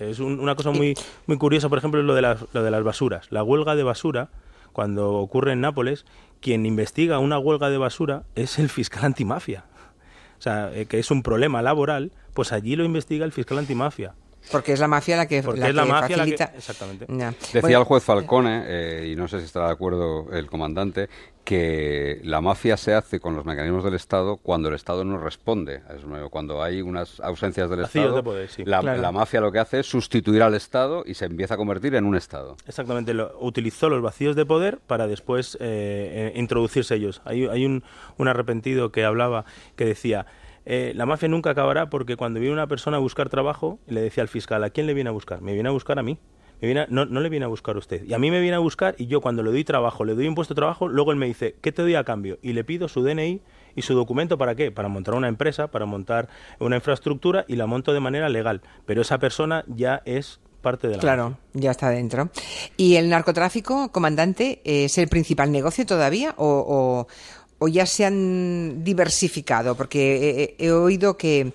Es 0.00 0.20
una 0.20 0.54
cosa 0.54 0.70
muy, 0.70 0.94
muy 1.26 1.38
curiosa, 1.38 1.68
por 1.68 1.78
ejemplo, 1.78 2.02
lo 2.02 2.14
de, 2.14 2.22
las, 2.22 2.44
lo 2.52 2.62
de 2.62 2.70
las 2.70 2.82
basuras. 2.82 3.26
La 3.30 3.42
huelga 3.42 3.76
de 3.76 3.82
basura, 3.82 4.30
cuando 4.72 5.14
ocurre 5.14 5.52
en 5.52 5.60
Nápoles, 5.60 6.04
quien 6.40 6.66
investiga 6.66 7.18
una 7.18 7.38
huelga 7.38 7.70
de 7.70 7.78
basura 7.78 8.24
es 8.34 8.58
el 8.58 8.68
fiscal 8.68 9.04
antimafia. 9.04 9.64
O 10.38 10.42
sea, 10.42 10.70
eh, 10.74 10.86
que 10.86 10.98
es 10.98 11.10
un 11.10 11.22
problema 11.22 11.62
laboral, 11.62 12.12
pues 12.34 12.52
allí 12.52 12.76
lo 12.76 12.84
investiga 12.84 13.24
el 13.24 13.32
fiscal 13.32 13.58
antimafia. 13.58 14.14
Porque 14.50 14.72
es 14.72 14.80
la 14.80 14.88
mafia 14.88 15.16
la 15.16 15.26
que, 15.26 15.42
Porque 15.42 15.66
es 15.66 15.74
la 15.74 15.84
mafia 15.84 16.16
facilita. 16.16 16.52
exactamente. 16.56 17.06
Decía 17.52 17.78
el 17.78 17.84
juez 17.84 18.02
Falcone, 18.04 18.64
eh, 18.66 19.08
y 19.12 19.16
no 19.16 19.28
sé 19.28 19.40
si 19.40 19.46
estará 19.46 19.66
de 19.66 19.72
acuerdo 19.72 20.28
el 20.32 20.46
comandante, 20.46 21.08
que 21.46 22.20
la 22.24 22.40
mafia 22.40 22.76
se 22.76 22.92
hace 22.92 23.20
con 23.20 23.36
los 23.36 23.44
mecanismos 23.44 23.84
del 23.84 23.94
Estado 23.94 24.36
cuando 24.36 24.68
el 24.68 24.74
Estado 24.74 25.04
no 25.04 25.16
responde. 25.18 25.80
Cuando 26.28 26.60
hay 26.60 26.82
unas 26.82 27.20
ausencias 27.20 27.70
del 27.70 27.84
Estado, 27.84 28.24
la, 28.64 29.12
mafia 29.12 29.40
lo 29.40 29.52
que 29.52 29.60
hace 29.60 29.78
es 29.78 29.86
sustituir 29.86 30.42
al 30.42 30.54
Estado 30.54 31.04
y 31.06 31.14
se 31.14 31.24
empieza 31.24 31.54
a 31.54 31.56
convertir 31.56 31.94
en 31.94 32.04
un 32.04 32.16
Estado. 32.16 32.56
Exactamente, 32.66 33.14
utilizó 33.38 33.88
los 33.88 34.02
vacíos 34.02 34.34
de 34.34 34.44
poder 34.44 34.80
para 34.88 35.06
después 35.06 35.56
eh, 35.60 36.32
eh, 36.34 36.38
introducirse 36.38 36.96
ellos. 36.96 37.22
Hay, 37.24 37.46
hay 37.46 37.64
un, 37.64 37.84
un 38.16 38.26
arrepentido 38.26 38.90
que 38.90 39.04
hablaba, 39.04 39.44
que 39.76 39.84
decía... 39.84 40.26
Eh, 40.68 40.92
la 40.96 41.06
mafia 41.06 41.28
nunca 41.28 41.50
acabará 41.50 41.88
porque 41.88 42.16
cuando 42.16 42.40
viene 42.40 42.52
una 42.52 42.66
persona 42.66 42.96
a 42.96 43.00
buscar 43.00 43.28
trabajo, 43.28 43.78
le 43.86 44.00
decía 44.00 44.22
al 44.22 44.28
fiscal, 44.28 44.64
¿a 44.64 44.70
quién 44.70 44.88
le 44.88 44.94
viene 44.94 45.08
a 45.08 45.12
buscar? 45.12 45.40
Me 45.40 45.54
viene 45.54 45.68
a 45.68 45.72
buscar 45.72 45.98
a 46.00 46.02
mí. 46.02 46.18
no, 46.88 47.04
le 47.04 47.28
viene 47.28 47.44
a 47.44 47.48
buscar 47.48 47.76
a 47.76 47.78
usted. 47.78 48.04
Y 48.04 48.14
a 48.14 48.18
mí 48.18 48.32
me 48.32 48.40
viene 48.40 48.56
a 48.56 48.58
buscar 48.58 48.96
y 48.98 49.06
yo 49.06 49.20
cuando 49.20 49.44
le 49.44 49.52
doy 49.52 49.62
trabajo, 49.62 50.04
le 50.04 50.16
doy 50.16 50.26
un 50.26 50.34
puesto 50.34 50.54
de 50.54 50.58
trabajo, 50.58 50.88
luego 50.88 51.12
él 51.12 51.18
me 51.18 51.26
dice, 51.26 51.54
¿qué 51.62 51.70
te 51.70 51.82
doy 51.82 51.94
a 51.94 52.02
cambio? 52.02 52.38
Y 52.42 52.52
le 52.52 52.64
pido 52.64 52.88
su 52.88 53.04
DNI 53.04 53.40
y 53.76 53.82
su 53.82 53.94
documento 53.94 54.38
para 54.38 54.56
qué? 54.56 54.72
Para 54.72 54.88
montar 54.88 55.14
una 55.14 55.28
empresa, 55.28 55.68
para 55.68 55.86
montar 55.86 56.28
una 56.58 56.76
infraestructura 56.76 57.44
y 57.46 57.54
la 57.54 57.66
monto 57.66 57.92
de 57.92 58.00
manera 58.00 58.28
legal. 58.28 58.60
Pero 58.86 59.02
esa 59.02 59.18
persona 59.18 59.64
ya 59.68 60.02
es 60.04 60.40
parte 60.62 60.88
de 60.88 60.96
la 60.96 61.00
Claro, 61.00 61.38
ya 61.52 61.70
está 61.70 61.90
dentro. 61.90 62.30
¿Y 62.76 62.96
el 62.96 63.08
narcotráfico, 63.08 63.92
comandante, 63.92 64.62
es 64.64 64.98
el 64.98 65.06
principal 65.06 65.52
negocio 65.52 65.86
todavía 65.86 66.34
o, 66.36 66.64
o 66.66 67.06
ya 67.68 67.86
se 67.86 68.04
han 68.04 68.84
diversificado? 68.84 69.76
Porque 69.76 70.56
he, 70.58 70.70
oído 70.70 71.16
que 71.16 71.52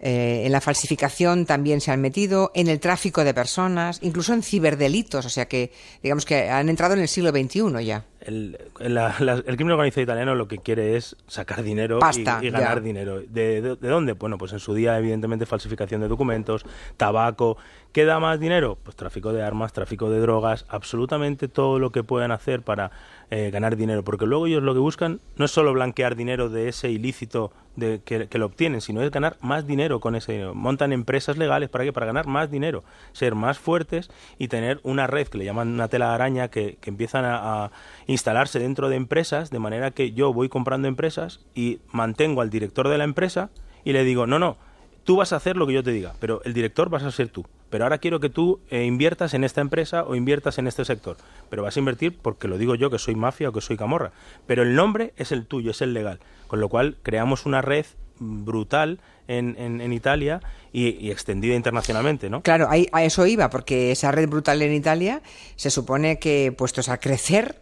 eh, 0.00 0.42
en 0.44 0.52
la 0.52 0.60
falsificación 0.60 1.46
también 1.46 1.80
se 1.80 1.90
han 1.92 2.00
metido, 2.00 2.50
en 2.54 2.68
el 2.68 2.80
tráfico 2.80 3.24
de 3.24 3.32
personas, 3.32 3.98
incluso 4.02 4.34
en 4.34 4.42
ciberdelitos, 4.42 5.24
o 5.24 5.30
sea 5.30 5.46
que 5.46 5.72
digamos 6.02 6.24
que 6.24 6.50
han 6.50 6.68
entrado 6.68 6.94
en 6.94 7.00
el 7.00 7.08
siglo 7.08 7.30
XXI 7.30 7.84
ya. 7.84 8.04
El, 8.20 8.58
crimen 8.74 9.72
organizado 9.72 10.02
italiano 10.02 10.34
lo 10.34 10.48
que 10.48 10.58
quiere 10.58 10.96
es 10.96 11.16
sacar 11.26 11.62
dinero 11.62 12.00
y, 12.14 12.50
ganar 12.50 12.82
dinero. 12.82 13.20
¿De, 13.20 13.60
¿De, 13.60 13.88
dónde? 13.88 14.14
Bueno, 14.14 14.38
pues 14.38 14.52
en 14.52 14.58
su 14.58 14.74
día, 14.74 14.98
evidentemente, 14.98 15.46
falsificación 15.46 16.00
de 16.00 16.08
documentos, 16.08 16.64
tabaco. 16.96 17.56
¿Qué 17.92 18.04
da 18.04 18.20
más 18.20 18.38
dinero? 18.38 18.76
Pues 18.82 18.94
tráfico 18.94 19.32
de 19.32 19.42
armas, 19.42 19.72
tráfico 19.72 20.10
de 20.10 20.20
drogas, 20.20 20.66
absolutamente 20.68 21.48
todo 21.48 21.78
lo 21.78 21.92
que 21.92 22.02
puedan 22.02 22.30
hacer 22.30 22.62
para 22.62 22.90
eh, 23.30 23.50
ganar 23.50 23.76
dinero, 23.76 24.04
porque 24.04 24.26
luego 24.26 24.46
ellos 24.46 24.62
lo 24.62 24.72
que 24.74 24.80
buscan 24.80 25.20
no 25.36 25.46
es 25.46 25.50
solo 25.50 25.72
blanquear 25.72 26.14
dinero 26.14 26.48
de 26.48 26.68
ese 26.68 26.90
ilícito 26.90 27.52
de, 27.74 28.00
que, 28.04 28.28
lo 28.38 28.46
obtienen, 28.46 28.80
sino 28.80 29.02
es 29.02 29.10
ganar 29.10 29.36
más 29.40 29.66
dinero 29.66 29.98
con 29.98 30.14
ese 30.14 30.32
dinero. 30.32 30.54
Montan 30.54 30.92
empresas 30.92 31.36
legales 31.36 31.68
para 31.68 31.84
qué? 31.84 31.92
Para 31.92 32.06
ganar 32.06 32.26
más 32.26 32.50
dinero, 32.50 32.84
ser 33.12 33.34
más 33.34 33.58
fuertes 33.58 34.10
y 34.38 34.48
tener 34.48 34.78
una 34.82 35.06
red 35.06 35.26
que 35.28 35.38
le 35.38 35.44
llaman 35.44 35.68
una 35.68 35.88
tela 35.88 36.08
de 36.08 36.14
araña 36.14 36.48
que, 36.48 36.78
empiezan 36.84 37.24
a, 37.24 37.64
a, 37.64 37.70
instalarse 38.16 38.58
dentro 38.58 38.88
de 38.88 38.96
empresas, 38.96 39.50
de 39.50 39.58
manera 39.58 39.92
que 39.92 40.12
yo 40.12 40.32
voy 40.32 40.48
comprando 40.48 40.88
empresas 40.88 41.40
y 41.54 41.78
mantengo 41.92 42.40
al 42.40 42.50
director 42.50 42.88
de 42.88 42.98
la 42.98 43.04
empresa 43.04 43.50
y 43.84 43.92
le 43.92 44.04
digo, 44.04 44.26
no, 44.26 44.38
no, 44.38 44.56
tú 45.04 45.16
vas 45.16 45.32
a 45.32 45.36
hacer 45.36 45.56
lo 45.56 45.66
que 45.66 45.74
yo 45.74 45.82
te 45.82 45.92
diga, 45.92 46.14
pero 46.18 46.42
el 46.44 46.54
director 46.54 46.90
vas 46.90 47.04
a 47.04 47.10
ser 47.10 47.28
tú 47.28 47.46
pero 47.70 47.84
ahora 47.84 47.98
quiero 47.98 48.20
que 48.20 48.28
tú 48.28 48.60
eh, 48.70 48.84
inviertas 48.84 49.34
en 49.34 49.44
esta 49.44 49.60
empresa 49.60 50.04
o 50.04 50.14
inviertas 50.14 50.58
en 50.58 50.66
este 50.66 50.84
sector. 50.84 51.16
Pero 51.50 51.62
vas 51.62 51.76
a 51.76 51.78
invertir 51.78 52.16
porque 52.16 52.48
lo 52.48 52.58
digo 52.58 52.74
yo 52.74 52.90
que 52.90 52.98
soy 52.98 53.14
mafia 53.14 53.48
o 53.48 53.52
que 53.52 53.60
soy 53.60 53.76
camorra. 53.76 54.12
Pero 54.46 54.62
el 54.62 54.74
nombre 54.74 55.12
es 55.16 55.32
el 55.32 55.46
tuyo, 55.46 55.72
es 55.72 55.82
el 55.82 55.92
legal. 55.92 56.20
Con 56.46 56.60
lo 56.60 56.68
cual 56.68 56.96
creamos 57.02 57.44
una 57.44 57.62
red 57.62 57.86
brutal 58.18 58.98
en, 59.28 59.56
en, 59.58 59.92
Italia 59.92 60.40
y, 60.72 61.10
extendida 61.10 61.54
internacionalmente, 61.54 62.30
¿no? 62.30 62.40
Claro, 62.42 62.68
a 62.70 63.04
eso 63.04 63.26
iba, 63.26 63.50
porque 63.50 63.90
esa 63.90 64.10
red 64.10 64.28
brutal 64.28 64.62
en 64.62 64.72
Italia 64.72 65.20
se 65.56 65.68
supone 65.68 66.18
que, 66.18 66.54
puestos 66.56 66.88
a 66.88 66.98
crecer, 66.98 67.60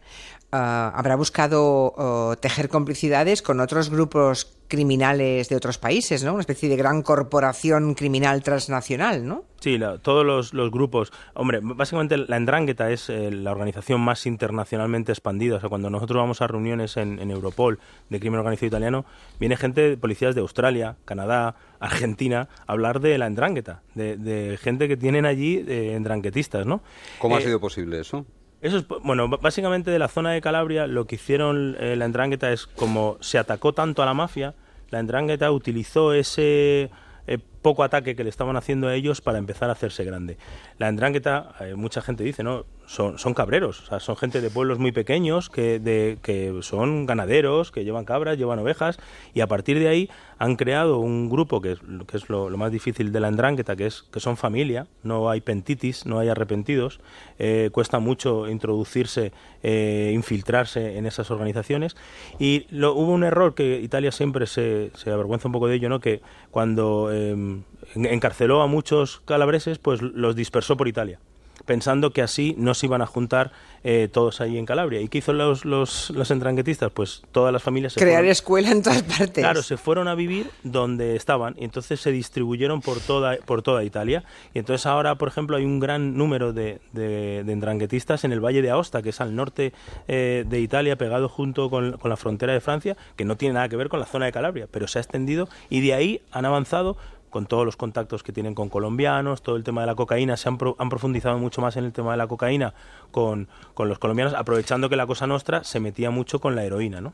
habrá 0.55 1.17
buscado 1.17 2.37
tejer 2.41 2.69
complicidades 2.69 3.43
con 3.43 3.61
otros 3.61 3.91
grupos 3.91 4.55
criminales 4.69 5.49
de 5.49 5.57
otros 5.57 5.79
países, 5.79 6.25
¿no? 6.25 6.33
Una 6.33 6.41
especie 6.41 6.69
de 6.69 6.77
gran 6.77 7.03
corporación 7.03 7.95
criminal 7.95 8.43
transnacional, 8.43 9.27
¿no? 9.27 9.45
Sí, 9.61 9.79
todos 10.03 10.53
los, 10.53 10.71
grupos. 10.71 11.13
Hombre, 11.35 11.61
básicamente 11.63 12.17
la 12.17 12.37
Endrangheta 12.37 12.91
es 12.91 13.09
eh, 13.09 13.31
la 13.31 13.51
organización 13.53 14.01
más 14.01 14.27
internacionalmente 14.27 15.13
expandida. 15.13 15.57
O 15.57 15.61
sea, 15.61 15.69
cuando 15.69 15.91
nosotros 15.91 16.19
vamos 16.19 16.43
a 16.43 16.47
reuniones 16.47 16.97
en, 16.97 17.19
Europol 17.31 17.79
de 18.11 18.21
crimen 18.21 18.41
organizado 18.41 18.67
italiano, 18.67 19.05
viene 19.39 19.57
gente, 19.57 19.97
policías 19.97 20.35
de 20.35 20.41
Australia, 20.41 20.97
Canadá, 21.05 21.57
Argentina, 21.81 22.49
a 22.67 22.73
hablar 22.73 23.01
de 23.01 23.17
la 23.17 23.27
Endrangheta, 23.27 23.83
de, 23.95 24.59
gente 24.61 24.89
que 24.89 24.97
tienen 24.97 25.25
allí 25.25 25.65
eh, 25.67 25.95
endranguetistas, 25.95 26.67
¿no? 26.67 26.83
¿Cómo 27.19 27.37
ha 27.37 27.41
eh, 27.41 27.45
sido 27.45 27.61
posible 27.61 28.01
eso? 28.01 28.27
Eso 28.65 28.79
es, 28.79 28.89
bueno, 28.89 29.29
básicamente 29.29 29.91
de 29.91 29.99
la 29.99 30.09
zona 30.09 30.31
de 30.31 30.41
Calabria 30.41 30.87
lo 30.87 31.07
que 31.07 31.17
hicieron 31.17 31.77
eh, 31.79 31.97
la 31.97 32.07
Endrangheta 32.07 32.51
es 32.51 32.67
como 32.67 33.19
se 33.21 33.37
atacó 33.37 33.75
tanto 33.75 34.03
a 34.03 34.07
la 34.07 34.15
mafia, 34.15 34.55
la 34.89 35.01
Endrangheta 35.01 35.53
utilizó 35.53 36.15
ese 36.15 36.89
eh, 37.27 37.39
poco 37.65 37.83
ataque 37.83 38.15
que 38.15 38.23
le 38.25 38.29
estaban 38.29 38.59
haciendo 38.59 38.89
a 38.89 38.95
ellos 38.95 39.23
para 39.23 39.39
empezar 39.39 39.71
a 39.71 39.73
hacerse 39.73 40.05
grande. 40.05 40.37
La 40.77 40.89
Endrangheta, 40.89 41.55
eh, 41.61 41.75
mucha 41.75 42.03
gente 42.03 42.23
dice, 42.23 42.43
¿no? 42.43 42.67
Son, 42.85 43.19
son 43.19 43.33
cabreros, 43.33 43.81
o 43.81 43.87
sea, 43.87 44.01
son 44.01 44.15
gente 44.19 44.43
de 44.43 44.51
pueblos 44.51 44.79
muy 44.79 44.93
pequeños 44.93 45.49
que, 45.49 45.81
de, 45.81 46.19
que 46.21 46.59
son 46.61 47.07
ganaderos, 47.07 47.73
que 47.73 47.83
llevan 47.83 48.05
cabras, 48.05 48.37
llevan 48.37 48.59
ovejas, 48.59 48.99
y 49.33 49.41
a 49.41 49.47
partir 49.47 49.79
de 49.79 49.89
ahí 49.89 50.11
han 50.37 50.57
creado 50.57 50.99
un 50.99 51.31
grupo 51.31 51.63
que 51.63 51.73
es, 52.13 52.29
lo, 52.29 52.51
más 52.51 52.71
difícil 52.71 53.11
de 53.11 53.21
la 53.21 53.29
Endrangheta, 53.29 53.75
que 53.75 53.87
es 53.87 54.03
que 54.13 54.21
son 54.21 54.37
familia, 54.37 54.87
no 55.03 55.31
hay 55.31 55.41
pentitis, 55.41 56.05
no 56.05 56.19
hay 56.19 56.29
arrepentidos, 56.29 57.01
eh, 57.39 57.71
cuesta 57.73 57.99
mucho 58.01 58.47
introducirse, 58.51 59.33
infiltrarse 59.63 60.99
en 60.99 61.07
esas 61.07 61.31
organizaciones, 61.31 61.97
y 62.39 62.67
lo, 62.69 62.93
hubo 62.93 63.13
un 63.13 63.25
error 63.25 63.55
que 63.55 63.81
Italia 63.81 64.13
siempre 64.13 64.47
se, 64.47 64.91
se 64.95 65.11
avergüenza 65.11 65.49
un 65.49 65.53
poco 65.53 65.69
de 65.69 65.77
ello, 65.77 65.89
¿no? 65.89 66.01
Que 66.01 66.21
cuando 66.51 67.11
em, 67.11 67.54
encarceló 67.95 68.63
a 68.63 68.67
muchos 68.67 69.23
calabreses, 69.25 69.79
pues 69.79 70.03
los 70.03 70.37
dispersó 70.37 70.77
por 70.77 70.89
Italia 70.89 71.19
pensando 71.65 72.13
que 72.13 72.23
así 72.23 72.55
no 72.59 72.75
se 72.75 72.87
iban 72.87 73.03
a 73.03 73.07
juntar 73.07 73.53
eh, 73.83 74.09
todos 74.11 74.41
ahí 74.41 74.57
en 74.59 74.67
Calabria. 74.67 75.01
¿Y 75.01 75.09
qué 75.09 75.19
hizo 75.19 75.33
los, 75.33 75.65
los, 75.65 76.11
los 76.11 76.31
entranguetistas? 76.31 76.91
Pues 76.91 77.23
todas 77.33 77.53
las 77.53 77.63
familias 77.63 77.93
se 77.93 78.01
Crear 78.01 78.25
escuela 78.25 78.71
en 78.71 78.83
todas 78.83 79.03
partes. 79.03 79.43
Claro, 79.43 79.63
se 79.63 79.77
fueron 79.77 80.09
a 80.09 80.15
vivir 80.15 80.51
donde 80.63 81.17
estaban 81.17 81.55
y 81.59 81.65
entonces 81.65 82.01
se 82.01 82.11
distribuyeron 82.11 82.81
por 82.81 83.01
toda, 83.01 83.37
por 83.45 83.63
toda 83.63 83.85
Italia. 83.85 84.25
Y 84.53 84.59
entonces 84.59 84.87
ahora, 84.87 85.17
por 85.17 85.29
ejemplo, 85.29 85.57
hay 85.57 85.65
un 85.65 85.81
gran 85.81 86.17
número 86.17 86.53
de, 86.53 86.81
de, 86.93 87.41
entranguetistas 87.41 88.25
en 88.25 88.33
el 88.33 88.41
Valle 88.41 88.63
de 88.63 88.71
Aosta, 88.71 89.03
que 89.03 89.11
es 89.11 89.21
al 89.21 89.35
norte 89.35 89.73
eh, 90.09 90.45
de 90.47 90.61
Italia, 90.61 90.97
pegado 90.97 91.29
junto 91.29 91.71
con, 91.71 91.93
con 91.99 92.09
la 92.09 92.17
frontera 92.17 92.53
de 92.53 92.61
Francia, 92.61 92.97
que 93.17 93.25
no 93.25 93.37
tiene 93.37 93.55
nada 93.55 93.69
que 93.69 93.77
ver 93.77 93.89
con 93.89 94.01
la 94.01 94.07
zona 94.07 94.27
de 94.27 94.33
Calabria, 94.33 94.67
pero 94.71 94.89
se 94.89 94.99
ha 94.99 95.03
extendido 95.03 95.49
y 95.69 95.81
de 95.81 95.95
ahí 95.95 96.23
han 96.31 96.45
avanzado 96.45 96.97
con 97.35 97.47
todos 97.47 97.67
los 97.67 97.75
contactos 97.75 98.23
que 98.23 98.33
tienen 98.33 98.55
con 98.55 98.69
colombianos, 98.69 99.43
todo 99.43 99.57
el 99.57 99.65
tema 99.65 99.81
de 99.81 99.89
la 99.89 99.97
cocaína, 99.97 100.37
se 100.37 100.49
han, 100.49 100.57
han 100.79 100.89
profundizado 100.89 101.37
mucho 101.37 101.61
más 101.61 101.77
en 101.77 101.85
el 101.85 101.93
tema 101.93 102.13
de 102.13 102.17
la 102.17 102.29
cocaína 102.29 102.75
con, 103.11 103.49
con, 103.75 103.89
los 103.89 103.99
colombianos, 103.99 104.35
aprovechando 104.35 104.89
que 104.89 104.95
la 104.95 105.05
Cosa 105.05 105.27
Nostra 105.27 105.65
se 105.65 105.81
metía 105.81 106.13
mucho 106.13 106.39
con 106.39 106.55
la 106.55 106.63
heroína, 106.63 107.01
¿no? 107.01 107.13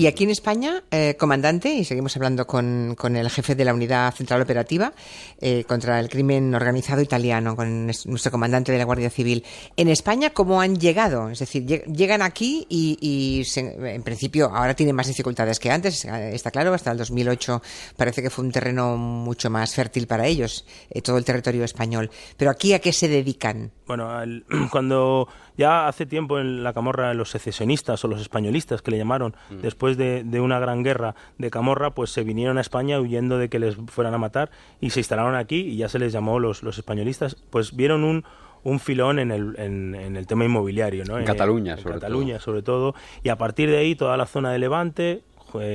Y 0.00 0.06
aquí 0.06 0.24
en 0.24 0.30
España, 0.30 0.82
eh, 0.90 1.14
comandante, 1.18 1.74
y 1.74 1.84
seguimos 1.84 2.16
hablando 2.16 2.46
con, 2.46 2.96
el 3.14 3.28
jefe 3.28 3.54
de 3.54 3.66
la 3.66 3.74
Unidad 3.74 4.14
Central 4.14 4.40
Operativa 4.40 4.94
eh, 5.38 5.64
contra 5.64 6.00
el 6.00 6.08
Crimen 6.08 6.54
Organizado 6.54 7.02
Italiano, 7.02 7.54
con 7.54 7.84
nuestro 7.84 8.30
comandante 8.30 8.72
de 8.72 8.78
la 8.78 8.84
Guardia 8.84 9.10
Civil. 9.10 9.44
En 9.76 9.88
España, 9.88 10.30
¿cómo 10.30 10.62
han 10.62 10.80
llegado? 10.80 11.28
Es 11.28 11.40
decir, 11.40 11.66
llegan 11.66 12.22
aquí 12.22 12.66
y, 12.70 13.46
en 13.66 14.02
principio 14.02 14.46
ahora 14.46 14.72
tienen 14.72 14.96
más 14.96 15.06
dificultades 15.06 15.58
que 15.58 15.70
antes, 15.70 16.06
eh, 16.06 16.34
está 16.34 16.50
claro, 16.50 16.72
hasta 16.72 16.92
el 16.92 16.96
2008 16.96 17.60
parece 17.98 18.22
que 18.22 18.30
fue 18.30 18.46
un 18.46 18.52
terreno 18.52 18.96
mucho 18.96 19.50
más 19.50 19.74
fértil 19.74 20.06
para 20.06 20.26
ellos, 20.26 20.64
todo 21.04 21.18
el 21.18 21.26
territorio 21.26 21.62
español. 21.62 22.10
Pero 22.38 22.50
aquí, 22.50 22.72
¿a 22.72 22.78
qué 22.78 22.94
se 22.94 23.06
dedican? 23.06 23.70
Bueno, 23.86 24.08
cuando 24.70 25.28
ya 25.60 25.88
hace 25.88 26.06
tiempo 26.06 26.40
en 26.40 26.64
la 26.64 26.72
Camorra 26.72 27.12
los 27.12 27.28
secesionistas 27.28 28.02
o 28.02 28.08
los 28.08 28.22
españolistas 28.22 28.80
que 28.80 28.90
le 28.90 28.96
llamaron, 28.96 29.36
mm. 29.50 29.56
después 29.56 29.98
de, 29.98 30.24
una 30.40 30.58
gran 30.58 30.82
guerra 30.82 31.14
de 31.36 31.50
Camorra, 31.50 31.90
pues 31.90 32.10
se 32.10 32.24
vinieron 32.24 32.56
a 32.56 32.62
España 32.62 32.98
huyendo 32.98 33.36
de 33.36 33.50
que 33.50 33.58
les 33.58 33.76
fueran 33.76 34.14
a 34.14 34.18
matar 34.18 34.50
y 34.80 34.88
se 34.88 35.00
instalaron 35.00 35.34
aquí 35.34 35.56
y 35.56 35.76
ya 35.76 35.90
se 35.90 35.98
les 35.98 36.14
llamó 36.14 36.38
los, 36.38 36.62
los 36.62 36.78
españolistas, 36.78 37.36
pues 37.50 37.76
vieron 37.76 38.04
un, 38.04 38.24
un 38.64 38.80
filón 38.80 39.18
en 39.18 39.30
el, 39.30 39.54
en, 39.58 40.16
el 40.16 40.26
tema 40.26 40.46
inmobiliario, 40.46 41.04
¿no? 41.04 41.18
En, 41.18 41.26
Cataluña, 41.26 41.76
sobre 41.76 41.96
Cataluña, 41.96 42.40
sobre 42.40 42.62
todo. 42.62 42.94
Y 43.22 43.28
a 43.28 43.36
partir 43.36 43.68
de 43.68 43.76
ahí, 43.76 43.94
toda 43.94 44.16
la 44.16 44.24
zona 44.24 44.52
de 44.52 44.58
Levante, 44.60 45.24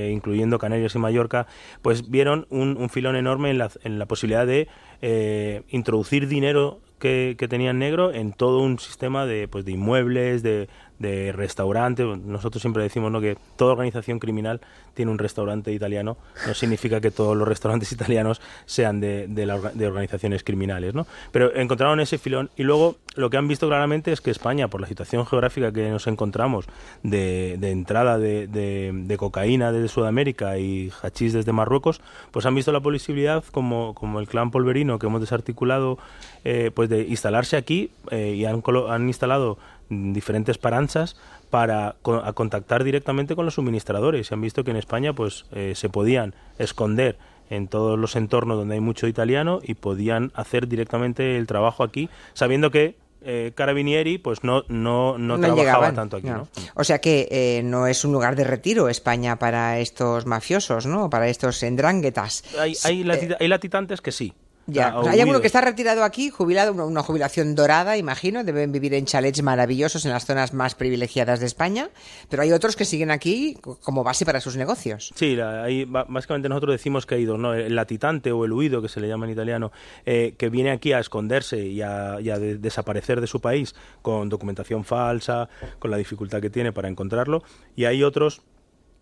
incluyendo 0.10 0.58
Canarias 0.58 0.96
y 0.96 0.98
Mallorca, 0.98 1.46
pues 1.84 2.10
vieron 2.10 2.48
un, 2.50 2.76
un 2.76 2.90
filón 2.90 3.16
enorme 3.16 3.52
en 3.52 3.60
la, 3.60 3.70
en 3.84 4.00
la 4.00 4.08
posibilidad 4.08 4.48
de 4.48 4.68
eh, 5.04 5.62
introducir 5.70 6.28
dinero 6.28 6.80
que, 7.06 7.48
tenían 7.48 7.78
negro 7.78 8.12
en 8.12 8.34
todo 8.34 8.60
un 8.60 8.80
sistema 8.80 9.26
de, 9.26 9.48
pues, 9.48 9.64
de 9.66 9.74
inmuebles, 9.74 10.42
de, 10.42 10.68
de 11.00 11.32
restaurantes. 11.32 12.06
Nosotros 12.06 12.62
siempre 12.62 12.84
decimos 12.84 13.12
¿no? 13.12 13.22
que 13.22 13.38
toda 13.58 13.74
organización 13.74 14.20
criminal 14.20 14.62
tiene 14.94 15.12
un 15.12 15.20
restaurante 15.20 15.72
italiano. 15.72 16.18
No 16.48 16.54
significa 16.54 17.02
que 17.02 17.12
todos 17.12 17.36
los 17.36 17.48
restaurantes 17.48 17.92
italianos 17.92 18.42
sean 18.66 19.00
de, 19.00 19.28
de, 19.28 19.46
de 19.74 19.88
organizaciones 19.88 20.44
criminales. 20.44 20.94
¿no? 20.94 21.06
Pero 21.32 21.56
encontraron 21.56 22.00
ese 22.00 22.18
filón 22.18 22.50
y 22.56 22.64
luego 22.64 22.98
lo 23.16 23.30
que 23.30 23.38
han 23.38 23.48
visto 23.48 23.68
claramente 23.68 24.12
es 24.12 24.22
que 24.22 24.32
España, 24.32 24.68
por 24.68 24.82
la 24.82 24.88
situación 24.88 25.26
geográfica 25.26 25.72
que 25.72 25.90
nos 25.90 26.08
encontramos 26.08 26.66
de, 27.04 27.56
de 27.60 27.72
entrada 27.72 28.18
de, 28.18 28.48
de, 28.48 29.18
cocaína 29.18 29.72
desde 29.72 29.88
Sudamérica 29.88 30.58
y 30.58 30.92
hachís 31.02 31.34
desde 31.34 31.52
Marruecos, 31.54 32.02
pues 32.32 32.46
han 32.46 32.56
visto 32.56 32.72
la 32.72 32.82
posibilidad, 32.82 33.44
como, 33.52 33.96
como 33.96 34.20
el 34.20 34.28
clan 34.28 34.52
polverino 34.52 35.00
que 35.00 35.08
hemos 35.08 35.22
desarticulado, 35.22 35.98
eh, 36.44 36.72
pues 36.74 36.90
de 36.96 37.04
instalarse 37.08 37.58
aquí 37.58 37.92
eh, 38.12 38.34
y 38.36 38.46
han, 38.46 38.64
han 38.90 39.08
instalado 39.08 39.58
diferentes 39.90 40.58
paranchas 40.58 41.16
para 41.50 41.96
contactar 42.02 42.84
directamente 42.84 43.36
con 43.36 43.46
los 43.46 43.54
suministradores. 43.54 44.28
Se 44.28 44.34
han 44.34 44.42
visto 44.42 44.64
que 44.64 44.72
en 44.72 44.78
España 44.78 45.14
pues 45.14 45.46
eh, 45.52 45.74
se 45.76 45.90
podían 45.90 46.34
esconder 46.58 47.18
en 47.50 47.68
todos 47.68 47.98
los 47.98 48.16
entornos 48.16 48.58
donde 48.58 48.76
hay 48.76 48.82
mucho 48.82 49.08
italiano 49.08 49.60
y 49.64 49.76
podían 49.76 50.32
hacer 50.34 50.68
directamente 50.68 51.38
el 51.38 51.46
trabajo 51.46 51.84
aquí, 51.84 52.10
sabiendo 52.34 52.72
que 52.72 52.96
eh, 53.22 53.54
Carabinieri 53.56 54.18
pues 54.18 54.44
no, 54.44 54.64
no, 54.68 55.18
no, 55.18 55.40
trabajaba 55.40 55.94
tanto 55.94 56.18
aquí. 56.18 56.28
No. 56.28 56.48
O 56.76 56.84
sea 56.84 57.00
que 57.00 57.28
eh, 57.32 57.62
no 57.64 57.88
es 57.88 58.04
un 58.06 58.12
lugar 58.12 58.36
de 58.36 58.44
retiro 58.44 58.90
España 58.90 59.38
para 59.38 59.80
estos 59.80 60.26
mafiosos, 60.26 60.86
¿no? 60.86 61.10
Para 61.10 61.28
estos 61.28 61.62
endranguetas. 61.64 62.44
Hay, 62.60 62.74
hay, 62.84 63.10
hay 63.40 63.48
latitantes 63.48 64.02
que 64.02 64.12
sí, 64.12 64.34
ya, 64.68 64.96
hay 65.08 65.20
alguno 65.20 65.42
que 65.42 65.48
está 65.48 65.62
retirado 65.62 66.04
aquí, 66.04 66.30
jubilado, 66.30 66.74
una, 66.74 67.04
jubilación 67.04 67.54
dorada, 67.54 67.98
imagino, 67.98 68.44
deben 68.44 68.72
vivir 68.72 68.94
en 68.96 69.06
chalets 69.06 69.44
maravillosos 69.44 70.06
en 70.06 70.12
las 70.12 70.26
zonas 70.26 70.54
más 70.54 70.74
privilegiadas 70.74 71.40
de 71.40 71.46
España, 71.46 71.90
pero 72.30 72.42
hay 72.42 72.52
otros 72.52 72.76
que 72.76 72.86
siguen 72.86 73.12
aquí 73.12 73.58
como 73.62 74.04
base 74.04 74.26
para 74.26 74.42
sus 74.42 74.58
negocios. 74.58 75.12
Sí, 75.16 75.40
ahí, 75.40 75.86
básicamente 75.86 76.50
nosotros 76.50 76.74
decimos 76.74 77.06
que 77.06 77.16
hay 77.16 77.26
dos, 77.26 77.38
¿no? 77.38 77.54
el 77.54 77.76
latitante 77.76 78.32
o 78.32 78.46
el 78.46 78.54
huido, 78.54 78.82
que 78.82 78.90
se 78.90 79.00
le 79.00 79.08
llama 79.08 79.26
en 79.26 79.34
italiano, 79.34 79.72
eh, 80.06 80.34
que 80.38 80.50
viene 80.50 80.72
aquí 80.72 80.94
a 80.94 81.00
esconderse 81.00 81.60
y 81.60 81.82
a, 81.82 82.18
desaparecer 82.18 83.22
de 83.22 83.28
su 83.28 83.40
país 83.40 83.76
con 84.02 84.30
documentación 84.30 84.84
falsa, 84.84 85.48
con 85.80 85.92
la 85.92 85.98
dificultad 85.98 86.42
que 86.42 86.50
tiene 86.50 86.72
para 86.72 86.88
encontrarlo, 86.88 87.44
y 87.76 87.86
hay 87.86 88.04
otros 88.04 88.42